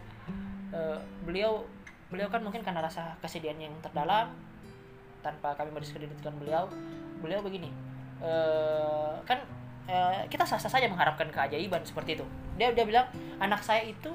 [0.76, 1.64] Eh, beliau
[2.12, 4.36] beliau kan mungkin karena rasa kesedihan yang terdalam
[5.20, 6.68] tanpa kami mendiskreditkan beliau,
[7.20, 7.72] beliau begini.
[8.16, 9.44] eh, kan
[9.86, 12.26] eh, kita sah-sah saja mengharapkan keajaiban seperti itu.
[12.56, 14.08] Dia dia bilang anak saya itu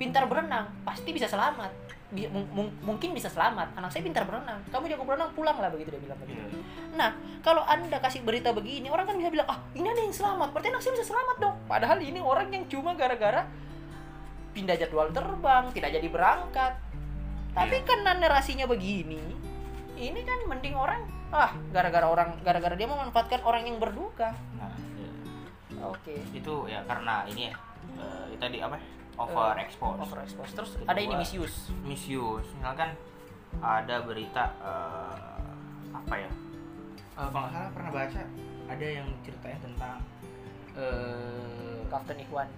[0.00, 1.68] pintar berenang, pasti bisa selamat.
[2.14, 3.74] Bi- mung- mung- mungkin bisa selamat.
[3.74, 4.62] Anak saya pintar berenang.
[4.70, 6.38] Kamu jago berenang, pulanglah begitu dia bilang begitu.
[6.38, 6.62] Iya.
[6.94, 7.10] Nah,
[7.42, 10.54] kalau Anda kasih berita begini, orang kan bisa bilang, "Ah, ini ada yang selamat.
[10.54, 13.50] Berarti anak saya bisa selamat dong." Padahal ini orang yang cuma gara-gara
[14.54, 16.72] pindah jadwal terbang, tidak jadi berangkat.
[17.50, 17.86] Tapi Iya.
[17.86, 19.18] karena narasinya begini,
[19.96, 24.30] ini kan mending orang ah gara-gara orang gara-gara dia memanfaatkan orang yang berduka.
[24.54, 25.10] nah iya.
[25.82, 26.14] Oke.
[26.30, 27.54] itu ya karena ini ya
[27.98, 28.78] eh, tadi apa
[29.14, 30.52] overexpose Overexpose.
[30.54, 30.90] Terus Kedua.
[30.90, 31.70] ada ini misuse.
[31.86, 32.48] misuse.
[32.58, 32.90] Misalkan
[33.62, 36.30] ada berita eh, apa ya?
[37.14, 38.22] Eh, kalau salah pernah baca
[38.64, 40.02] ada yang ceritain tentang
[40.74, 42.48] eh Captain Ikhwan.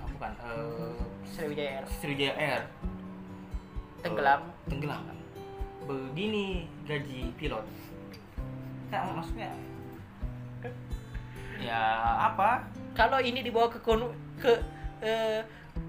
[0.00, 0.96] Ah, bukan eh
[1.28, 1.84] Sriwijaya Air.
[2.00, 2.62] Sriwijaya Air.
[4.00, 4.40] Tenggelam.
[4.48, 5.00] Eh, tenggelam.
[5.04, 5.18] Kan
[5.84, 7.66] begini gaji pilot.
[8.88, 9.52] Kan maksudnya?
[11.62, 11.78] Ya
[12.32, 12.66] apa?
[12.96, 14.58] Kalau ini dibawa ke kon- ke
[15.02, 15.40] eh,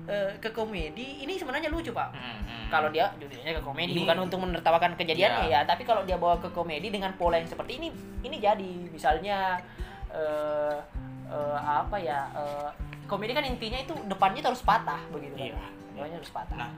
[0.05, 2.65] eh, ke komedi ini sebenarnya lucu pak Hmm, hmm.
[2.67, 5.59] kalau dia judulnya ke komedi Ini- bukan untuk menertawakan kejadiannya Iya.
[5.59, 7.87] ya tapi kalau dia bawa ke komedi dengan pola yang seperti ini
[8.21, 9.61] ini jadi misalnya
[10.09, 10.77] eh,
[11.25, 12.69] eh, apa ya eh,
[13.03, 15.63] komedi kan intinya itu depannya itu harus patah begitu kan Iya.
[15.93, 16.71] depannya harus patah Nah,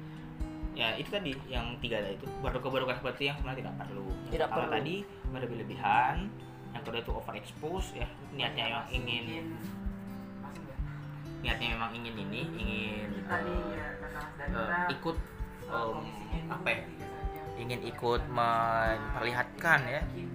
[0.74, 4.04] ya itu tadi yang tiga itu berduka-berduka seperti yang sebenarnya tidak perlu.
[4.04, 4.76] Yang Tidak pertama perlu.
[4.76, 4.96] tadi
[5.32, 6.16] berlebih-lebihan,
[6.70, 9.56] yang kedua itu overexpose ya niatnya yang ingin
[11.46, 15.18] niatnya memang ingin ini ingin tadi ya kata Mas eh, Dandra ikut
[15.70, 16.02] dulu,
[16.50, 17.42] apa ya tiga saja.
[17.62, 20.02] ingin ikut memperlihatkan ya.
[20.02, 20.28] Eh,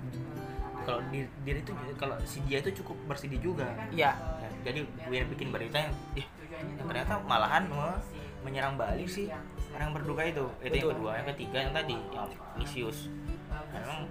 [0.87, 3.69] kalau di, diri itu kalau si dia itu cukup bersedih juga.
[3.91, 4.15] Iya.
[4.17, 8.01] Ya, jadi gue bikin berita yang yang tuh ternyata malahan me-
[8.41, 9.45] menyerang balik sih yang
[9.77, 10.47] orang berduka itu.
[10.63, 10.91] Itu yang Betul.
[10.97, 11.11] kedua.
[11.21, 13.11] Yang ketiga yang tadi yang misius
[13.71, 14.07] Memang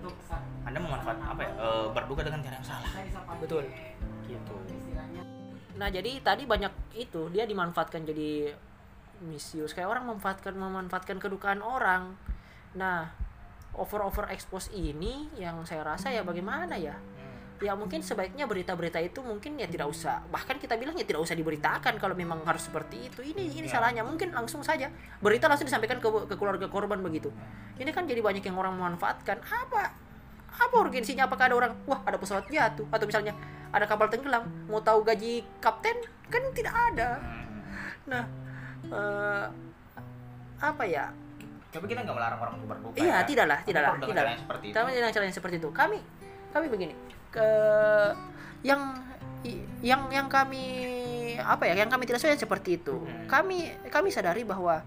[0.63, 2.91] anda memanfaatkan apa ya eh, berduka dengan cara yang salah.
[3.39, 3.63] Betul.
[4.29, 4.55] gitu
[5.79, 8.51] Nah jadi tadi banyak itu dia dimanfaatkan jadi
[9.23, 12.19] misius kayak orang memanfaatkan memanfaatkan kedukaan orang.
[12.75, 13.07] Nah
[13.79, 16.99] over over expose ini yang saya rasa ya bagaimana ya?
[17.59, 21.35] Ya mungkin sebaiknya berita-berita itu mungkin ya tidak usah bahkan kita bilang ya tidak usah
[21.35, 23.19] diberitakan kalau memang harus seperti itu.
[23.23, 23.79] Ini ini Ya.
[23.79, 24.87] salahnya mungkin langsung saja
[25.19, 27.31] berita langsung disampaikan ke, ke keluarga korban begitu.
[27.75, 29.91] Ini kan jadi banyak yang orang memanfaatkan apa
[30.51, 31.25] apa urgensinya?
[31.25, 31.71] Apakah ada orang?
[31.85, 32.87] Wah ada pesawat jatuh.
[32.89, 33.33] Atau misalnya
[33.69, 34.47] ada kapal tenggelam.
[34.65, 35.95] Mau tahu gaji kapten?
[36.27, 37.21] Kan tidak ada.
[38.05, 38.23] Nah
[38.85, 39.45] eh,
[40.59, 41.13] apa ya?
[41.69, 43.27] Tapi kita nggak melarang orang untuk berduka iya ya.
[43.29, 44.33] tidaklah Tapi tidaklah tidaklah.
[44.35, 44.75] seperti itu.
[44.75, 45.69] kami dengan cara yang seperti itu.
[45.69, 45.97] Kami
[46.49, 46.93] kami begini.
[47.29, 47.47] Ke
[48.65, 48.81] yang
[49.79, 50.65] yang yang kami
[51.39, 51.77] apa ya?
[51.77, 52.95] Yang kami tidak suka seperti itu.
[52.97, 53.29] Hmm.
[53.29, 53.57] kami
[53.87, 54.81] kami sadari bahwa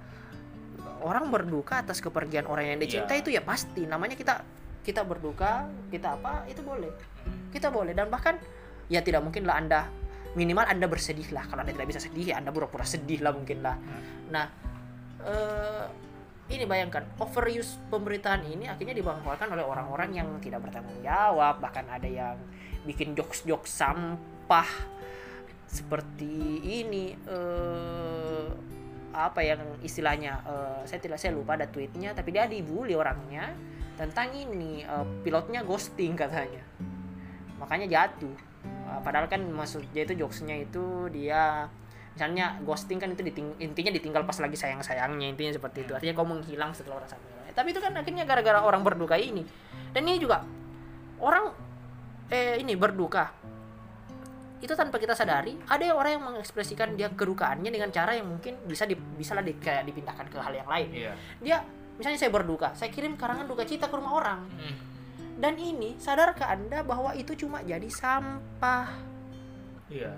[1.02, 3.22] orang berduka atas kepergian orang yang dicinta Iya.
[3.22, 3.86] itu ya pasti.
[3.86, 4.42] Namanya kita
[4.82, 6.90] kita berduka kita apa itu boleh.
[7.22, 7.54] Hmm.
[7.54, 7.94] kita boleh.
[7.94, 8.36] Dan bahkan
[8.90, 9.80] ya tidak mungkin lah anda
[10.34, 11.46] minimal anda bersedih lah.
[11.46, 13.78] Kalau anda tidak bisa sedih ya anda pura-pura sedih lah mungkin lah.
[14.30, 14.46] Nah
[15.22, 15.84] eh,
[16.52, 21.62] ini bayangkan overuse pemberitaan ini akhirnya dimanfaatkan oleh orang-orang yang tidak bertanggung jawab.
[21.62, 22.36] Bahkan ada yang
[22.82, 24.68] bikin jokes-jokes sampah
[25.70, 28.50] seperti ini eh
[29.12, 33.52] apa yang istilahnya eh, saya tidak saya lupa ada tweetnya tapi dia dibully orangnya
[33.96, 36.62] tentang ini eh, pilotnya ghosting katanya.
[37.60, 38.36] Makanya jatuh.
[38.64, 41.68] Eh, padahal kan maksudnya itu jokesnya itu dia
[42.12, 45.92] misalnya ghosting kan itu diting- intinya ditinggal pas lagi sayang sayangnya intinya seperti itu.
[45.96, 49.44] Artinya kau menghilang setelah orang sayang tapi itu kan akhirnya gara-gara orang berduka ini.
[49.92, 50.40] Dan ini juga
[51.20, 51.52] orang
[52.32, 53.28] eh ini berduka.
[54.62, 58.56] Itu tanpa kita sadari ada yang orang yang mengekspresikan dia kedukaannya dengan cara yang mungkin
[58.64, 60.88] bisa di, bisa lah di, kayak dipindahkan ke hal yang lain.
[60.90, 61.12] Iya.
[61.44, 61.56] Dia
[61.96, 64.40] misalnya saya berduka saya kirim karangan duka cita ke rumah orang.
[64.56, 64.76] Hmm.
[65.32, 68.94] dan ini sadarkah anda bahwa itu cuma jadi sampah?
[69.90, 70.12] Iya.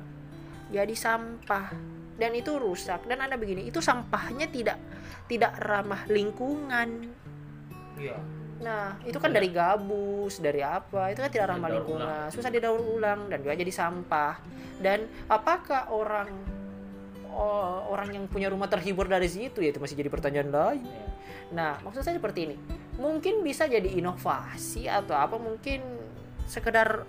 [0.69, 1.73] Jadi sampah.
[2.15, 3.07] Dan itu rusak.
[3.09, 4.77] Dan anda begini itu sampahnya tidak
[5.25, 7.09] tidak ramah lingkungan.
[7.97, 8.19] Iya.
[8.61, 9.37] Nah itu kan Iya.
[9.41, 12.29] dari gabus dari apa itu kan tidak ramah lingkungan.
[12.29, 14.35] susah didaur ulang dan juga jadi sampah.
[14.79, 16.29] Dan apakah orang
[17.35, 20.87] oh, orang yang punya rumah terhibur dari situ ya itu masih jadi pertanyaan lain.
[21.53, 22.57] Nah, maksud saya seperti ini.
[22.97, 25.83] Mungkin bisa jadi inovasi atau apa mungkin
[26.47, 27.03] sekedar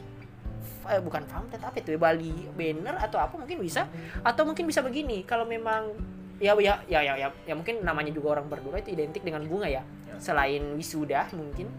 [0.90, 3.86] eh, bukan pamflet apa itu ya, Bali banner atau apa mungkin bisa
[4.26, 5.94] atau mungkin bisa begini kalau memang
[6.42, 9.70] ya ya ya ya ya, ya mungkin namanya juga orang berduka itu identik dengan bunga
[9.70, 9.82] ya.
[9.82, 10.16] Ya.
[10.20, 11.70] Selain wisuda mungkin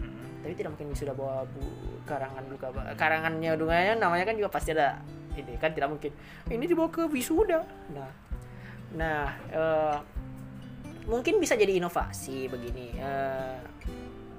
[0.00, 0.40] Hmm.
[0.40, 1.60] tapi tidak mungkin wisuda bawa bu
[2.08, 4.96] karangan duka karangannya dunganya namanya kan juga pasti ada
[5.42, 6.12] ini kan tidak mungkin.
[6.46, 7.64] Ini dibawa ke wisuda.
[7.96, 8.10] Nah
[8.90, 9.96] nah eh,
[11.06, 12.94] mungkin bisa jadi inovasi begini.
[12.98, 13.58] Eh,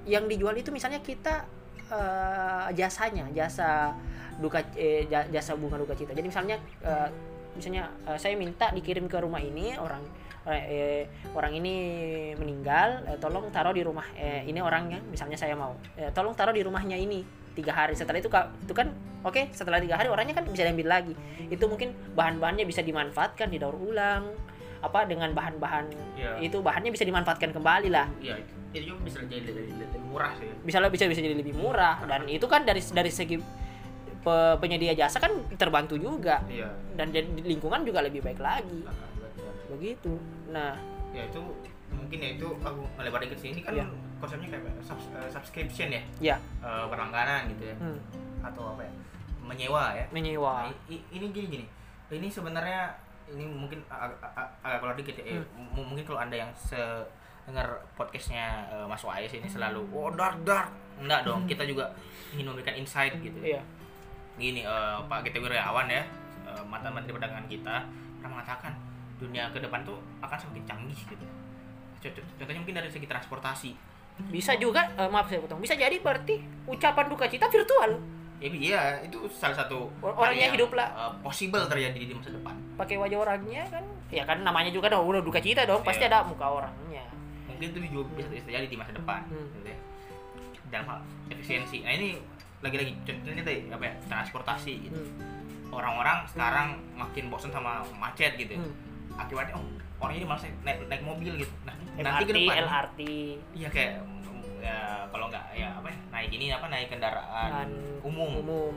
[0.07, 1.45] yang dijual itu misalnya kita
[1.91, 3.95] eh, jasanya jasa
[4.41, 6.13] duka eh, ja- jasa bunga duka cita.
[6.13, 7.09] Jadi misalnya eh,
[7.57, 10.01] misalnya eh, saya minta dikirim ke rumah ini orang
[10.47, 11.05] eh,
[11.37, 11.75] orang ini
[12.33, 16.55] meninggal eh, tolong taruh di rumah eh, ini orangnya misalnya saya mau eh, tolong taruh
[16.55, 17.21] di rumahnya ini
[17.53, 17.93] tiga hari.
[17.93, 18.31] Setelah itu
[18.65, 18.89] itu kan
[19.21, 21.13] oke setelah tiga hari orangnya kan bisa diambil lagi.
[21.47, 24.33] Itu mungkin bahan-bahannya bisa dimanfaatkan didaur ulang
[24.81, 26.41] apa dengan bahan-bahan Iya.
[26.41, 28.09] itu bahannya bisa dimanfaatkan kembali lah.
[28.17, 28.53] Iya itu.
[28.71, 30.47] Itu juga bisa jadi lebih, lebih murah sih.
[30.61, 32.01] Bisa bisa bisa jadi lebih murah.
[32.03, 33.37] Dan itu kan dari dari segi
[34.17, 36.41] pe- penyedia jasa kan terbantu juga.
[36.47, 36.73] Iya.
[36.93, 38.81] Dan jadi lingkungan juga lebih baik lagi.
[38.83, 39.51] Ah, betul.
[39.69, 40.13] begitu.
[40.49, 40.73] Nah.
[41.11, 41.41] Ya itu
[41.91, 43.85] mungkin ya itu aku melebar dikit sih ini kan Iya.
[44.17, 46.01] konsepnya kayak subs- eh, subscription ya?
[46.23, 47.75] Ya Eh, berlangganan gitu ya?
[47.77, 47.99] Hmm,
[48.41, 48.91] atau apa ya
[49.51, 50.05] menyewa ya.
[50.09, 50.53] Menyewa.
[50.63, 51.65] Nah, i- ini gini gini.
[52.09, 52.91] Ini sebenarnya
[53.27, 55.35] ini mungkin ag- ag- agak keluar dikit ya.
[55.35, 55.45] Hmm.
[55.73, 56.79] m- mungkin kalau anda yang se
[57.41, 60.69] dengar podcastnya eh, Mas Wais ini selalu oh dark dark.
[60.97, 61.89] Enggak dong kita juga
[62.31, 63.35] ingin memberikan insight gitu.
[63.37, 63.59] Iya.
[64.33, 66.01] gini eh, Pak Gita Wirjawan ya
[66.43, 67.75] eh, mantan Menteri Perdagangan kita
[68.15, 68.73] pernah mengatakan
[69.17, 71.25] dunia ke depan tuh akan semakin canggih gitu.
[71.99, 73.71] Contoh- contohnya mungkin dari segi transportasi.
[74.27, 75.57] Bisa juga eh, maaf saya potong.
[75.57, 77.97] Bisa jadi berarti ucapan duka cita virtual.
[78.41, 80.89] Ya iya itu salah satu orangnya hidup lah.
[80.89, 83.85] eh, possible terjadi di masa depan Pakai wajah orangnya kan.
[84.09, 85.79] Ya kan namanya juga dong udah duka cita dong.
[85.81, 86.09] Pasti Iya.
[86.11, 87.05] ada muka orangnya.
[87.45, 89.45] mungkin itu juga bisa terjadi di masa depan Hmm.
[89.53, 89.77] gitu ya.
[90.67, 92.15] dalam hal efisiensi nah ini
[92.57, 95.69] lagi-lagi contohnya tadi apa ya transportasi gitu Hmm.
[95.69, 98.55] orang-orang sekarang makin bosan sama macet gitu.
[98.55, 98.73] Hmm.
[99.13, 99.67] akibatnya oh
[99.99, 102.99] orang ini malas naik, naik mobil gitu nah nanti ke MRT, depan LRT,
[103.53, 103.93] iya kayak
[104.61, 107.69] ya kalau nggak ya apa ya, naik ini apa naik kendaraan dan
[108.05, 108.31] umum.
[108.45, 108.73] umum.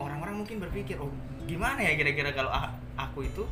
[0.00, 1.12] orang-orang mungkin berpikir oh
[1.44, 2.48] gimana ya kira-kira kalau
[2.96, 3.44] aku itu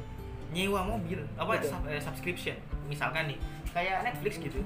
[0.49, 2.57] nyewa mobil apa sub- eh, subscription?
[2.89, 3.39] Misalkan nih
[3.73, 4.65] kayak Netflix gitu.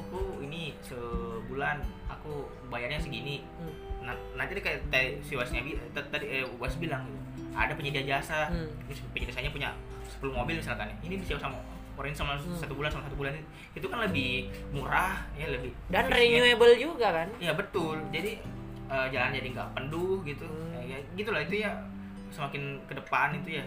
[0.00, 3.44] Aku ini sebulan aku bayarnya segini.
[3.60, 3.74] Hmm.
[4.00, 4.88] nah, nanti kayak
[5.20, 7.20] si wasnya t- tadi eh, was bilang gitu.
[7.52, 8.48] Ada penyedia jasa.
[8.48, 8.72] Hmm.
[9.12, 9.68] Penyedia jasanya punya
[10.08, 11.60] 10 mobil misalkan ini disewa sama
[11.94, 12.54] orang sama Hmm.
[12.54, 13.32] satu bulan sama satu bulan
[13.70, 16.40] itu kan lebih murah ya lebih Dan efisien.
[16.40, 17.28] renewable juga kan.
[17.36, 17.96] Ya betul.
[18.08, 18.40] Jadi
[18.86, 20.46] eh, jalan jadi nggak penduh gitu.
[20.46, 20.74] Hmm.
[20.74, 21.70] Ya, ya gitulah itu ya
[22.30, 23.64] semakin ke depan itu ya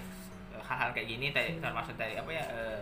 [0.56, 2.80] hal-hal kayak gini tadi termasuk tadi apa ya eh,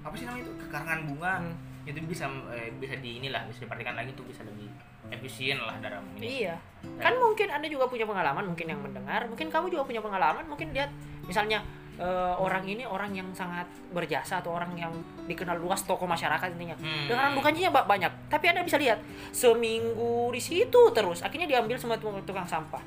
[0.00, 1.54] apa sih namanya itu kekarangan bunga Hmm.
[1.82, 4.68] itu bisa eh, bisa di inilah bisa diperhatikan lagi tuh bisa lebih
[5.10, 6.44] efisien lah dalam ini.
[6.44, 6.54] Iya.
[6.96, 10.70] Kan mungkin Anda juga punya pengalaman, mungkin yang mendengar, mungkin kamu juga punya pengalaman, mungkin
[10.70, 10.92] lihat
[11.24, 11.64] misalnya
[12.00, 14.92] eh, orang ini orang yang sangat berjasa atau orang yang
[15.28, 16.74] dikenal luas tokoh masyarakat intinya.
[16.80, 17.06] Hmm.
[17.06, 18.32] Dengan dukanya ba- banyak.
[18.32, 22.80] Tapi Anda bisa lihat seminggu di situ terus akhirnya diambil sama tukang, sampah.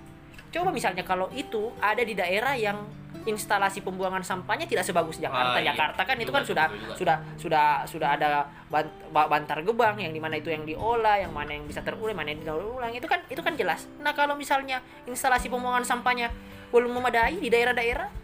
[0.54, 2.78] Coba misalnya kalau itu ada di daerah yang
[3.24, 5.56] instalasi pembuangan sampahnya tidak sebagus Jakarta.
[5.56, 5.72] Ah, iya.
[5.72, 6.94] Jakarta kan itu kan sudah juga.
[6.98, 8.30] sudah sudah sudah ada
[8.68, 12.12] bant- ba- bantar gebang yang di mana itu yang diolah, yang mana yang bisa terurai,
[12.12, 13.88] mana yang tidak ulang itu kan itu kan jelas.
[14.04, 16.30] Nah kalau misalnya instalasi pembuangan sampahnya
[16.74, 18.23] belum memadai di daerah-daerah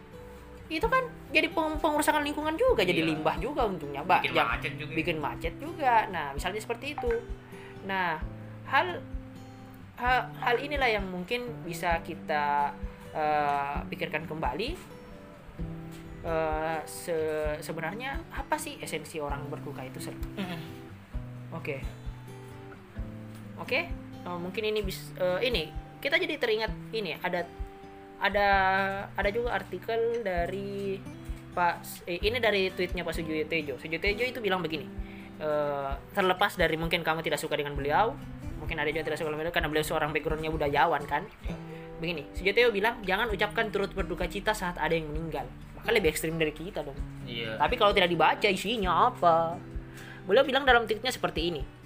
[0.71, 3.09] itu kan jadi peng- pengurusan lingkungan juga, jadi Iya.
[3.09, 4.21] limbah juga untungnya, Mbak.
[4.21, 4.93] bikin Yang- macet juga.
[4.93, 5.93] bikin macet juga.
[6.07, 7.11] Nah, misalnya seperti itu.
[7.83, 8.21] Nah,
[8.65, 9.01] hal
[9.95, 12.71] hal, hal inilah yang mungkin bisa kita
[13.09, 14.77] eh, pikirkan kembali.
[16.19, 20.13] Eh, se- sebenarnya apa sih esensi orang berduka itu Sir?
[20.35, 20.59] Mm-mm.
[21.51, 21.81] Oke.
[23.57, 23.89] Oke,
[24.21, 27.43] eh, mungkin ini bis eh, ini kita jadi teringat ini ada
[28.19, 28.49] ada
[29.15, 30.99] ada juga artikel dari
[31.55, 33.75] Pak eh, ini dari tweetnya Pak Sujoyo Tejo.
[33.79, 34.85] Sujoyo Tejo itu bilang begini.
[35.39, 38.11] eh, terlepas dari mungkin kamu tidak suka dengan beliau,
[38.59, 41.23] mungkin ada juga tidak suka dengan beliau karena beliau seorang backgroundnya budayawan kan.
[42.03, 45.47] Begini, Sujoyo Tejo bilang jangan ucapkan turut berduka cita saat ada yang meninggal.
[45.79, 46.99] Maka lebih ekstrim dari kita dong.
[47.23, 47.55] Iya.
[47.55, 49.55] Tapi kalau tidak dibaca isinya apa?
[50.27, 51.78] Beliau bilang dalam tweetnya seperti ini.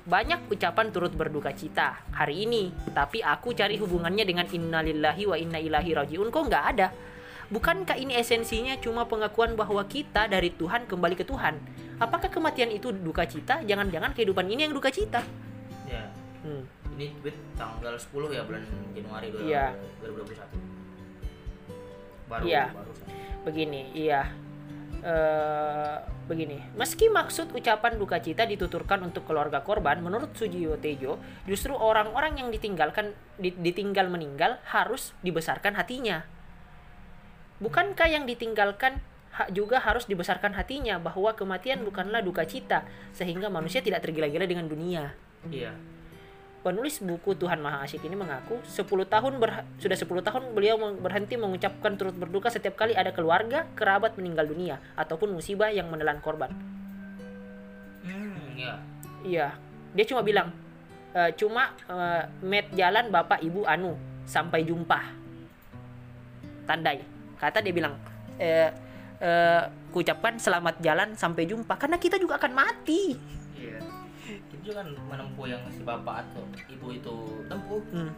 [0.00, 5.60] Banyak ucapan turut berduka cita hari ini, tapi aku cari hubungannya dengan innalillahi wa inna
[5.60, 6.88] ilahi rajiun kok nggak ada.
[7.50, 11.58] Bukankah ini esensinya cuma pengakuan bahwa kita dari Tuhan kembali ke Tuhan?
[11.98, 13.60] Apakah kematian itu duka cita?
[13.60, 15.20] Jangan-jangan kehidupan ini yang duka cita?
[15.90, 16.08] Ya.
[16.46, 16.64] Hmm.
[16.96, 18.62] Ini tweet tanggal 10 ya bulan
[18.94, 19.74] Januari Iya.
[20.00, 20.48] 2021.
[22.30, 22.64] Baru Iya.
[22.72, 22.92] baru.
[23.44, 24.30] Begini, iya.
[25.00, 25.96] Eh,
[26.28, 31.16] begini, meski maksud ucapan duka cita dituturkan untuk keluarga korban, menurut Sujiwo Tejo,
[31.48, 36.28] justru orang-orang yang ditinggalkan di- ditinggal meninggal harus dibesarkan hatinya.
[37.64, 39.00] Bukankah yang ditinggalkan
[39.56, 42.84] juga harus dibesarkan hatinya bahwa kematian bukanlah duka cita
[43.16, 45.16] sehingga manusia tidak tergila-gila dengan dunia.
[45.48, 45.72] Iya.
[46.60, 49.32] Penulis buku Tuhan Maha Asyik ini mengaku 10 tahun
[49.80, 54.76] sudah 10 tahun beliau berhenti mengucapkan turut berduka setiap kali ada keluarga, kerabat meninggal dunia
[54.92, 56.52] ataupun musibah yang menelan korban.
[58.04, 58.74] Hmm, iya.
[59.24, 59.48] Iya,
[59.96, 60.52] dia cuma bilang
[61.16, 61.96] "E, cuma e,
[62.44, 63.96] met jalan Bapak Ibu Anu
[64.28, 65.00] sampai jumpa.
[66.68, 67.00] Tandai.
[67.40, 67.96] Kata dia bilang
[68.36, 68.68] e,
[69.16, 69.30] e,
[69.96, 73.16] kuucapkan selamat jalan sampai jumpa karena kita juga akan mati.
[74.60, 77.14] Itu kan menempuh yang si bapak atau ibu itu
[77.48, 77.80] tempuh.
[77.92, 78.12] Hmm.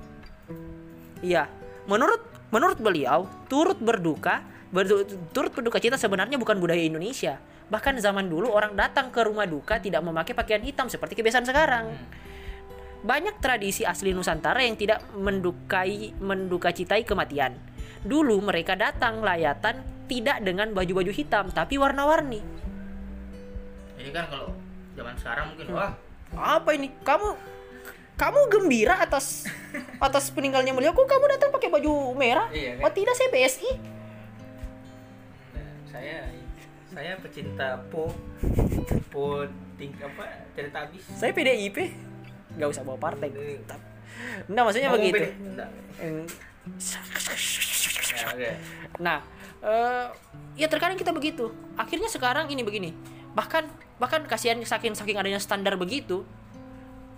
[1.22, 1.46] Iya,
[1.86, 2.18] menurut
[2.50, 4.42] menurut beliau turut berduka
[4.74, 7.38] berdu- turut berduka cita sebenarnya bukan budaya Indonesia.
[7.70, 11.94] Bahkan zaman dulu orang datang ke rumah duka tidak memakai pakaian hitam seperti kebiasaan sekarang.
[13.02, 17.54] Banyak tradisi asli Nusantara yang tidak mendukai mendukacitai kematian.
[18.02, 22.42] Dulu mereka datang layatan tidak dengan baju-baju hitam tapi warna-warni.
[23.96, 24.50] Jadi kan kalau
[24.98, 25.78] zaman sekarang mungkin Hmm.
[25.78, 25.92] wah
[26.36, 26.88] Apa ini?
[27.02, 27.52] Kamu
[28.12, 29.48] kamu gembira atas
[29.98, 32.46] atas peninggalnya beliau kok kamu datang pakai baju merah?
[32.52, 32.86] Iya, kan?
[32.86, 33.70] Oh tidak saya PSI.
[35.52, 36.16] nah, saya
[36.92, 38.12] saya pecinta po
[39.08, 39.42] po
[39.80, 41.78] ting apa cerita habis Saya PDIP.
[42.54, 43.32] Nggak usah bawa partai.
[43.32, 43.80] Ini- Tetap.
[44.52, 45.24] Nah, maksudnya Mau begitu.
[49.00, 49.18] Nah,
[49.64, 50.06] eh,
[50.54, 51.50] ya terkadang kita begitu.
[51.74, 52.92] Akhirnya sekarang ini begini.
[53.32, 53.64] Bahkan
[54.02, 56.26] bahkan kasihan saking saking adanya standar begitu.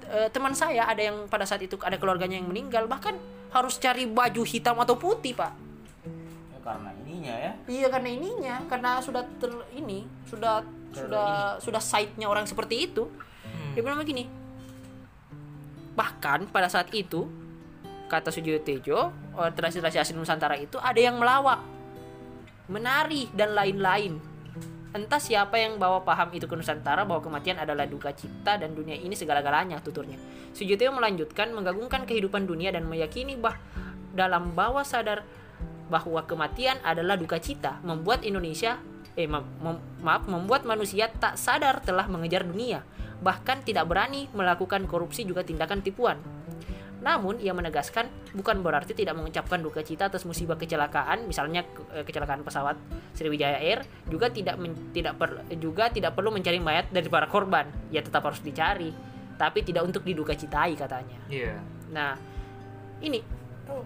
[0.05, 3.17] eh, teman saya ada yang pada saat itu ada keluarganya yang meninggal bahkan
[3.49, 5.57] harus cari baju hitam atau putih pak.
[6.53, 7.53] Ya, karena ininya ya.
[7.65, 10.61] Iya karena ininya karena sudah ter ini sudah
[10.93, 13.09] sudah sudah site-nya orang seperti itu.
[13.73, 14.45] Dia bilang begini
[15.95, 17.31] bahkan pada saat itu
[18.11, 21.63] kata Sujiwo Tejo eh, tradisi-tradisi asli Nusantara itu ada yang melawak
[22.69, 24.19] menari dan lain-lain
[24.95, 28.95] entah siapa yang bawa paham itu ke Nusantara bahwa kematian adalah duka cipta dan dunia
[28.95, 30.15] ini segala-galanya tuturnya.
[30.55, 33.59] Sujiwo Tejo melanjutkan menggabungkan kehidupan dunia dan meyakini bah
[34.15, 35.27] dalam bawah sadar
[35.91, 38.79] bahwa kematian adalah duka cita membuat Indonesia
[39.19, 42.87] eh ma- mem- maaf membuat manusia tak sadar telah mengejar dunia.
[43.19, 46.23] Bahkan tidak berani melakukan korupsi juga tindakan tipuan
[47.05, 52.03] namun ia menegaskan bukan berarti tidak mengucapkan duka cita atas musibah kecelakaan misalnya ke- eh,
[52.03, 52.81] kecelakaan pesawat
[53.13, 57.69] Sriwijaya Air juga tidak men- tidak per- juga tidak perlu mencari mayat dari para korban
[57.89, 58.89] ya tetap harus dicari
[59.37, 62.17] tapi tidak untuk diduka citai katanya iya Nah,
[62.99, 63.21] ini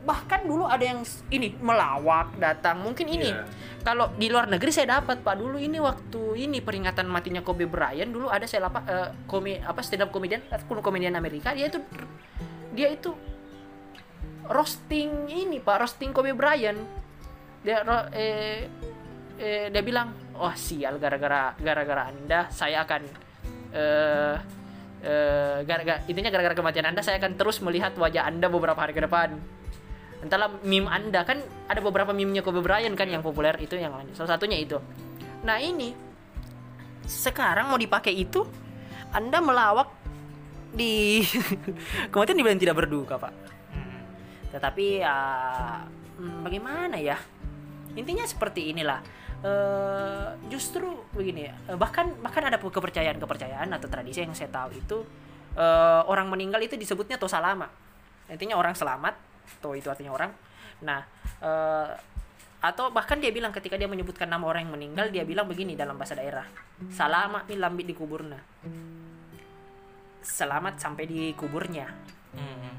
[0.01, 2.81] bahkan dulu ada yang ini melawak datang.
[2.81, 3.47] Mungkin ini Iya.
[3.81, 8.09] kalau di luar negeri saya dapat Pak dulu ini waktu ini peringatan matinya Kobe Bryant
[8.09, 11.79] dulu ada saya lapak eh, komi apa stand up comedian atau komedian Amerika dia itu
[12.73, 13.13] dia itu
[14.49, 16.81] roasting ini Pak roasting Kobe Bryant.
[17.63, 17.85] Dia
[18.17, 18.69] eh,
[19.37, 23.03] eh, dia bilang oh sial gara-gara gara-gara anda saya akan
[23.75, 24.37] eh
[25.05, 29.05] eh, gara-gara intinya gara-gara kematian anda saya akan terus melihat wajah anda beberapa hari ke
[29.05, 29.37] depan.
[30.19, 31.39] Entahlah meme anda kan
[31.71, 34.11] ada beberapa meme-nya Kobe Bryant kan yang populer itu yang lain.
[34.19, 34.81] Salah satunya itu.
[35.47, 35.95] Nah ini
[37.07, 38.43] sekarang mau dipakai itu
[39.15, 39.98] anda melawak
[40.73, 41.25] di
[42.13, 43.33] kematian dibilang tidak berduka pak.
[43.73, 44.01] Hmm.
[44.49, 45.17] tetapi ya
[46.19, 47.17] hmm, bagaimana ya?
[47.97, 49.01] Intinya seperti inilah.
[49.39, 54.99] Eh, justru begini eh, bahkan bahkan ada kepercayaan kepercayaan atau tradisi yang saya tahu itu
[55.55, 57.71] eh, orang meninggal itu disebutnya tosa lama.
[58.27, 59.15] Intinya orang selamat
[59.63, 60.35] to itu artinya orang.
[60.83, 61.07] Nah
[61.39, 61.91] eh,
[62.59, 65.95] atau bahkan dia bilang ketika dia menyebutkan nama orang yang meninggal dia bilang begini dalam
[65.95, 66.43] bahasa daerah
[66.91, 68.35] salama mi lambit kuburna
[70.21, 71.89] selamat sampai di kuburnya
[72.29, 72.73] Hmm.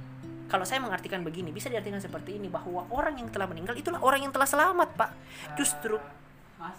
[0.46, 4.22] kalau saya mengartikan begini bisa diartikan seperti ini bahwa orang yang telah meninggal itulah orang
[4.22, 5.12] yang telah selamat pak
[5.58, 5.98] justru
[6.56, 6.78] Mas,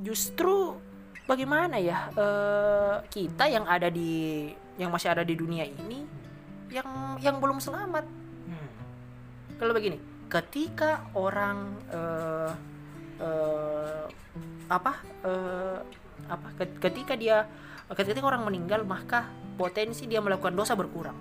[0.00, 0.78] justru
[1.24, 4.46] bagaimana ya eh, kita yang ada di
[4.78, 6.06] yang masih ada di dunia ini
[6.70, 8.06] yang yang belum selamat
[8.46, 8.68] Hmm.
[9.58, 9.98] kalau begini
[10.30, 12.50] ketika orang eh,
[13.18, 14.04] eh,
[14.70, 14.92] apa
[15.26, 15.78] eh,
[16.30, 17.42] apa ke- ketika dia
[17.90, 21.16] ketika orang meninggal maka potensi dia melakukan dosa berkurang.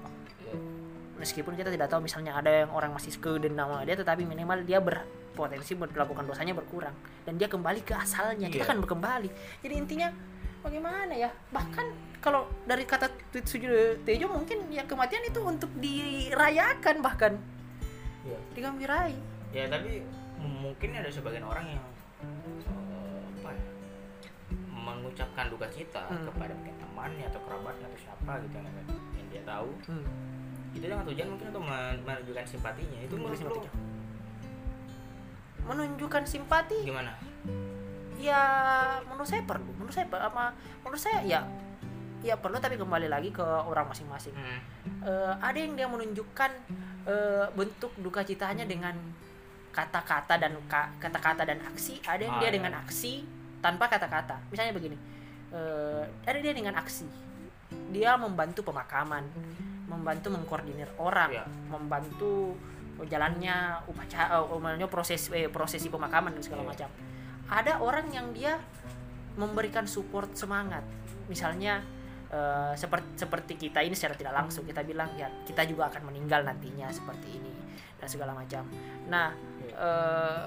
[1.17, 4.83] Meskipun kita tidak tahu misalnya ada yang orang masih kedendam sama dia tetapi minimal dia
[4.83, 6.93] berpotensi melakukan dosanya berkurang.
[7.23, 9.29] Dan dia kembali ke asalnya kita kan kembali
[9.63, 10.09] jadi intinya
[10.59, 11.31] bagaimana ya?
[11.55, 11.85] Bahkan
[12.19, 17.33] kalau dari kata tweet Sujiwo Tejo mungkin ya kematian itu untuk dirayakan bahkan.
[18.23, 18.39] Iya.
[18.55, 19.19] digembirain
[19.51, 20.01] ya tapi
[20.39, 21.83] mungkin ada sebagian orang yang
[24.95, 26.25] mengucapkan duka cita Hmm.
[26.25, 28.67] kepada mungkin temannya atau kerabatnya atau siapa gitu yang,
[29.13, 29.69] yang dia tahu.
[29.87, 30.05] Hmm.
[30.73, 32.97] itu dengan tujuan mungkin untuk men- menunjukkan simpatinya.
[32.99, 33.61] Itu menurut lo
[35.63, 36.77] menunjukkan simpati?
[36.81, 37.13] Gimana?
[38.17, 38.41] Ya
[39.05, 39.69] menurut saya perlu.
[39.75, 41.39] Menurut saya apa menurut saya ya
[42.23, 44.33] ya perlu tapi kembali lagi ke orang masing-masing.
[44.33, 44.59] Hmm.
[45.03, 46.51] Eh, ada yang dia menunjukkan
[47.03, 48.95] eh, bentuk duka citanya dengan
[49.69, 51.99] kata-kata dan ka- kata-kata dan aksi.
[52.01, 52.55] Ada yang Ah, dia iya.
[52.55, 53.13] dengan aksi
[53.63, 54.43] tanpa kata-kata.
[54.51, 54.99] Misalnya begini
[55.55, 57.07] eh, ada dia dengan aksi.
[57.95, 59.23] Dia membantu pemakaman
[59.87, 61.45] membantu mengkoordinir orang Iya.
[61.69, 62.57] membantu
[63.07, 66.69] jalannya upacara eh, umumnya proses eh, prosesi pemakaman dan segala Iya.
[66.75, 66.89] macam.
[67.47, 68.59] Ada orang yang dia
[69.39, 70.83] memberikan support semangat.
[71.29, 71.79] Misalnya
[72.33, 76.43] eh, seperti seperti kita ini secara tidak langsung kita bilang ya kita juga akan meninggal
[76.43, 77.53] nantinya seperti ini
[78.01, 78.65] dan segala macam.
[79.07, 79.31] Nah
[79.73, 80.45] eh,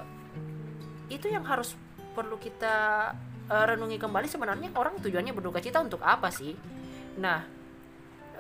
[1.06, 1.78] itu yang harus
[2.16, 3.12] perlu kita
[3.52, 6.56] eh, renungi kembali sebenarnya orang tujuannya berduka cita untuk apa sih?
[7.20, 7.44] Nah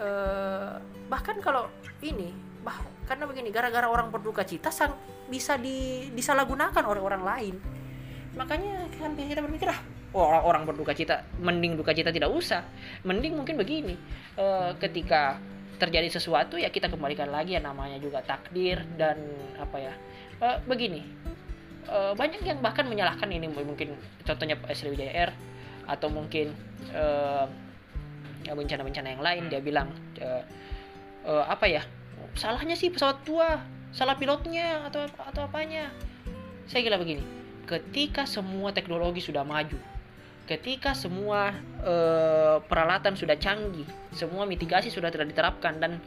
[0.00, 0.72] eh,
[1.12, 1.68] bahkan kalau
[2.00, 2.32] ini
[2.64, 4.96] bah karena begini gara-gara orang berduka cita sang
[5.30, 7.54] bisa di, disalahgunakan oleh orang lain.
[8.34, 9.80] Makanya kan kita berpikir ah
[10.16, 12.64] orang orang berduka cita mending duka cita tidak usah.
[13.04, 13.94] Mending mungkin begini
[14.40, 15.38] eh, ketika
[15.76, 19.20] terjadi sesuatu ya kita kembalikan lagi ya namanya juga takdir dan
[19.60, 19.94] apa ya.
[20.40, 21.00] Eh, begini
[21.86, 25.30] eh, banyak yang bahkan menyalahkan ini mungkin contohnya Sriwijaya Air
[25.86, 26.50] atau mungkin
[28.46, 29.42] ya bencana-bencana yang lain.
[29.50, 30.42] Dia bilang eh,
[31.26, 31.82] eh, apa ya
[32.38, 35.90] salahnya sih pesawat tua salah pilotnya atau atau apanya.
[36.66, 37.22] Saya kira begini
[37.66, 39.76] ketika semua teknologi sudah maju
[40.46, 41.50] ketika semua
[41.82, 43.84] eh, peralatan sudah canggih
[44.14, 45.98] semua mitigasi sudah tidak diterapkan dan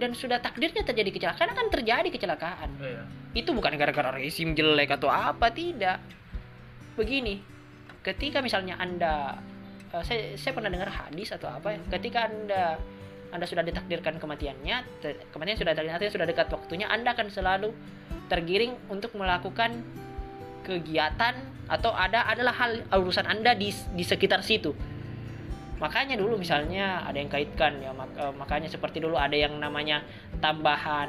[0.00, 2.70] dan sudah takdirnya terjadi kecelakaan kan terjadi kecelakaan.
[2.80, 3.02] Iya.
[3.30, 6.02] itu bukan gara-gara resim jelek atau apa tidak.
[6.96, 7.38] Begini
[8.00, 9.38] ketika misalnya anda
[9.92, 12.80] eh, saya saya pernah dengar hadis atau apa ya ketika anda
[13.30, 17.70] anda sudah ditakdirkan kematiannya te- kematian sudah artinya sudah dekat waktunya anda akan selalu
[18.26, 19.84] tergiring untuk melakukan
[20.66, 21.38] kegiatan
[21.70, 24.74] atau ada adalah hal urusan anda di di sekitar situ
[25.80, 30.04] makanya dulu misalnya ada yang kaitkan ya mak- eh, makanya seperti dulu ada yang namanya
[30.38, 31.08] tambahan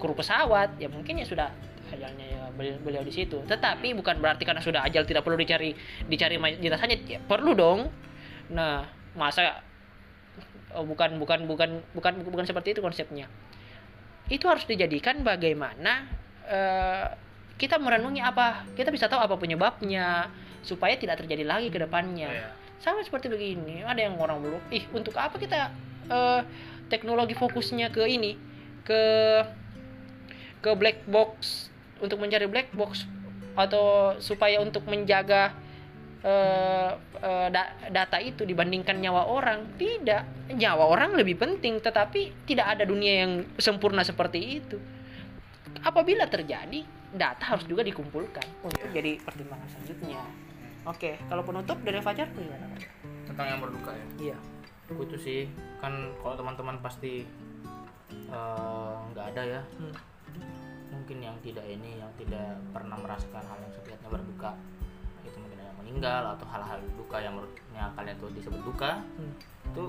[0.00, 1.52] kru pesawat ya mungkin ya sudah
[1.92, 3.40] ajalnya ya beliau, beliau di situ.
[3.44, 5.72] Tetapi bukan berarti karena sudah ajal tidak perlu dicari
[6.08, 7.88] dicari jenazahnya ya perlu dong.
[8.52, 8.84] Nah
[9.16, 9.60] masa
[10.76, 13.28] oh, bukan bukan bukan bukan bukan seperti itu konsepnya.
[14.28, 16.04] Itu harus dijadikan bagaimana
[16.44, 17.06] eh,
[17.56, 20.28] kita merenungi apa kita bisa tahu apa penyebabnya
[20.62, 22.28] supaya tidak terjadi lagi ke depannya.
[22.28, 22.50] Iya.
[22.78, 25.74] Sama seperti begini ada yang orang belum ih untuk apa kita
[26.08, 26.40] eh,
[26.88, 28.38] teknologi fokusnya ke ini?
[28.86, 29.02] Ke
[30.58, 31.68] ke black box
[32.02, 33.06] untuk mencari black box
[33.58, 35.50] atau supaya untuk menjaga
[36.22, 36.90] eh,
[37.22, 39.76] eh, da- data itu dibandingkan nyawa orang?
[39.76, 40.54] Tidak.
[40.54, 44.78] Nyawa orang lebih penting tetapi tidak ada dunia yang sempurna seperti itu.
[45.82, 46.82] Apabila terjadi
[47.14, 50.47] data harus juga dikumpulkan untuk jadi pertimbangan selanjutnya
[50.88, 52.66] oke kalau penutup dari Fajar gimana
[53.28, 54.06] tentang yang berduka ya?
[54.32, 54.36] Iya.
[54.88, 55.40] Aku itu sih
[55.84, 55.92] kan
[56.24, 57.28] kalau teman-teman pasti
[58.10, 59.62] eh, nggak ada ya.
[59.76, 59.94] Hmm.
[60.88, 64.50] mungkin yang tidak ini yang tidak pernah merasakan hal yang sebenarnya berduka.
[65.24, 69.00] Itu mungkin yang meninggal atau hal-hal duka yang menurutnya kalian tuh disebut duka.
[69.16, 69.32] Hmm.
[69.68, 69.84] itu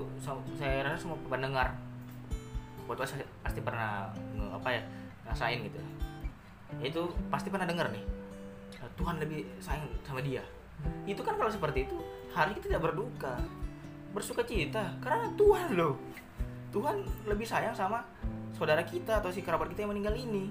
[0.60, 1.72] saya rasa semua pendengar
[2.84, 4.82] waktu saya pasti pernah nge- apa ya
[5.24, 5.80] ngerasain gitu.
[6.84, 8.20] Itu pasti pernah dengar nih
[9.00, 10.44] Tuhan lebih sayang sama dia
[11.04, 11.96] itu kan kalau seperti itu
[12.30, 13.34] hari kita tidak berduka.
[14.10, 15.94] Bersuka cita karena Tuhan loh.
[16.70, 18.02] Tuhan lebih sayang sama
[18.54, 20.50] saudara kita atau si kerabat kita yang meninggal ini.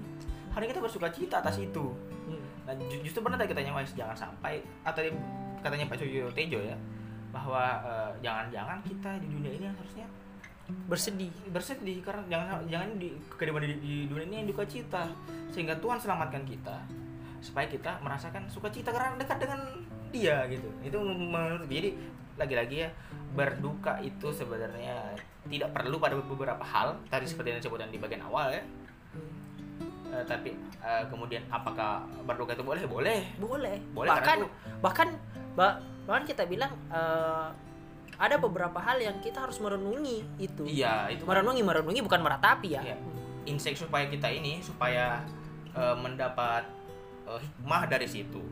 [0.52, 1.92] Hari kita bersuka cita atas itu.
[2.66, 5.16] Nah ju- justru pernah tadi katanya Wais jangan sampai atau dia-
[5.60, 6.76] katanya Pak Suyo Tejo ya
[7.30, 10.06] bahwa eh, jangan-jangan kita di dunia ini harusnya
[10.86, 11.30] bersedih.
[11.50, 15.04] bersedih karena jangan jangan di kehidupan di, di dunia ini yang duka cita
[15.50, 16.78] sehingga Tuhan selamatkan kita
[17.42, 19.60] supaya kita merasakan sukacita karena dekat dengan
[20.10, 20.68] dia gitu.
[20.82, 21.94] Itu menurut jadi
[22.36, 22.90] lagi-lagi ya
[23.30, 25.14] berduka itu sebenarnya
[25.46, 26.98] tidak perlu pada beberapa hal.
[27.06, 28.62] Tadi seperti yang disebutkan di bagian awal ya.
[30.10, 30.50] Eh, tapi
[30.80, 32.82] eh, kemudian apakah berduka itu boleh?
[32.84, 33.20] Boleh.
[33.38, 34.52] Boleh, Boleh, bahkan itu-
[34.82, 35.08] bahkan
[35.54, 37.48] ba- bahkan kita bilang eh,
[38.18, 40.66] ada beberapa hal yang kita harus merenungi itu.
[40.66, 42.82] Iya itu merenungi merenungi bukan meratapi ya.
[42.84, 42.98] Iya.
[43.40, 45.22] insight supaya kita ini supaya
[45.72, 46.66] eh, mendapat
[47.24, 48.42] eh, hikmah dari situ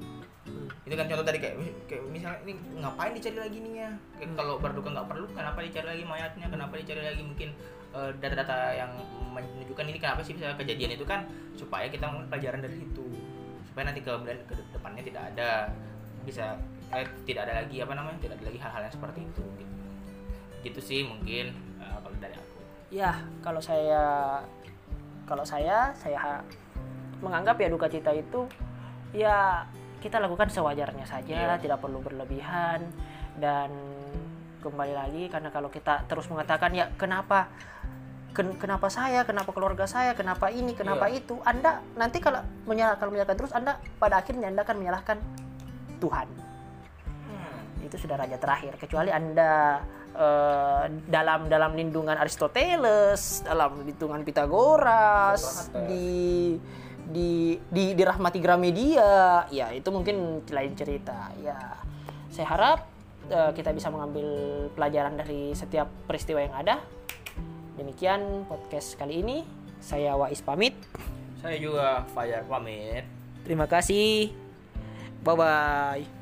[0.89, 3.91] itu kan contoh tadi kayak, kayak misalnya ini ngapain dicari lagi nih ya?
[3.93, 4.35] Hmm.
[4.35, 6.47] kalau berduka nggak perlu kenapa dicari lagi mayatnya?
[6.49, 7.49] Kenapa dicari lagi mungkin
[7.93, 8.91] eh, data-data yang
[9.37, 9.99] menunjukkan ini?
[10.01, 11.29] Kenapa sih bisa kejadian itu kan?
[11.55, 13.07] Supaya kita mengambil pelajaran dari itu
[13.79, 15.71] supaya nanti kemudian ke depannya tidak ada
[16.27, 16.59] bisa
[16.91, 19.45] eh, tidak ada lagi apa namanya tidak ada lagi hal-hal yang seperti itu.
[19.55, 19.77] Gitu,
[20.67, 22.59] gitu sih mungkin eh, kalau dari aku.
[22.91, 24.03] Ya kalau saya
[25.31, 26.43] kalau saya saya
[27.23, 28.51] menganggap ya duka cita itu
[29.15, 29.63] ya
[29.99, 31.63] kita lakukan sewajarnya saja Iya.
[31.63, 32.83] tidak perlu berlebihan.
[33.39, 33.71] Dan
[34.59, 37.47] kembali lagi karena kalau kita terus mengatakan ya kenapa?
[38.35, 39.23] Ken- kenapa saya?
[39.25, 40.15] Kenapa keluarga saya?
[40.15, 40.75] Kenapa ini?
[40.75, 41.23] Kenapa Iya.
[41.23, 41.39] itu?
[41.43, 45.19] Anda nanti kalau menyalahkan menyalahkan terus anda pada akhirnya anda akan menyalahkan
[45.99, 46.29] Tuhan.
[47.83, 48.75] Itu sudah raja terakhir.
[48.77, 49.83] Kecuali anda
[50.19, 56.59] eh, dalam dalam lindungan Aristoteles dalam lindungan Pitagoras di
[57.09, 59.45] di di dirahmati Gramedia.
[59.49, 61.33] Ya itu mungkin lain cerita.
[61.41, 61.57] Ya
[62.29, 62.81] saya harap
[63.33, 64.29] eh, kita bisa mengambil
[64.77, 66.77] pelajaran dari setiap peristiwa yang ada.
[67.81, 69.39] Demikian podcast kali ini.
[69.79, 70.75] Saya Wais pamit.
[71.39, 73.07] Saya juga Fajar pamit.
[73.47, 74.35] Terima kasih.
[75.23, 76.18] Bye bye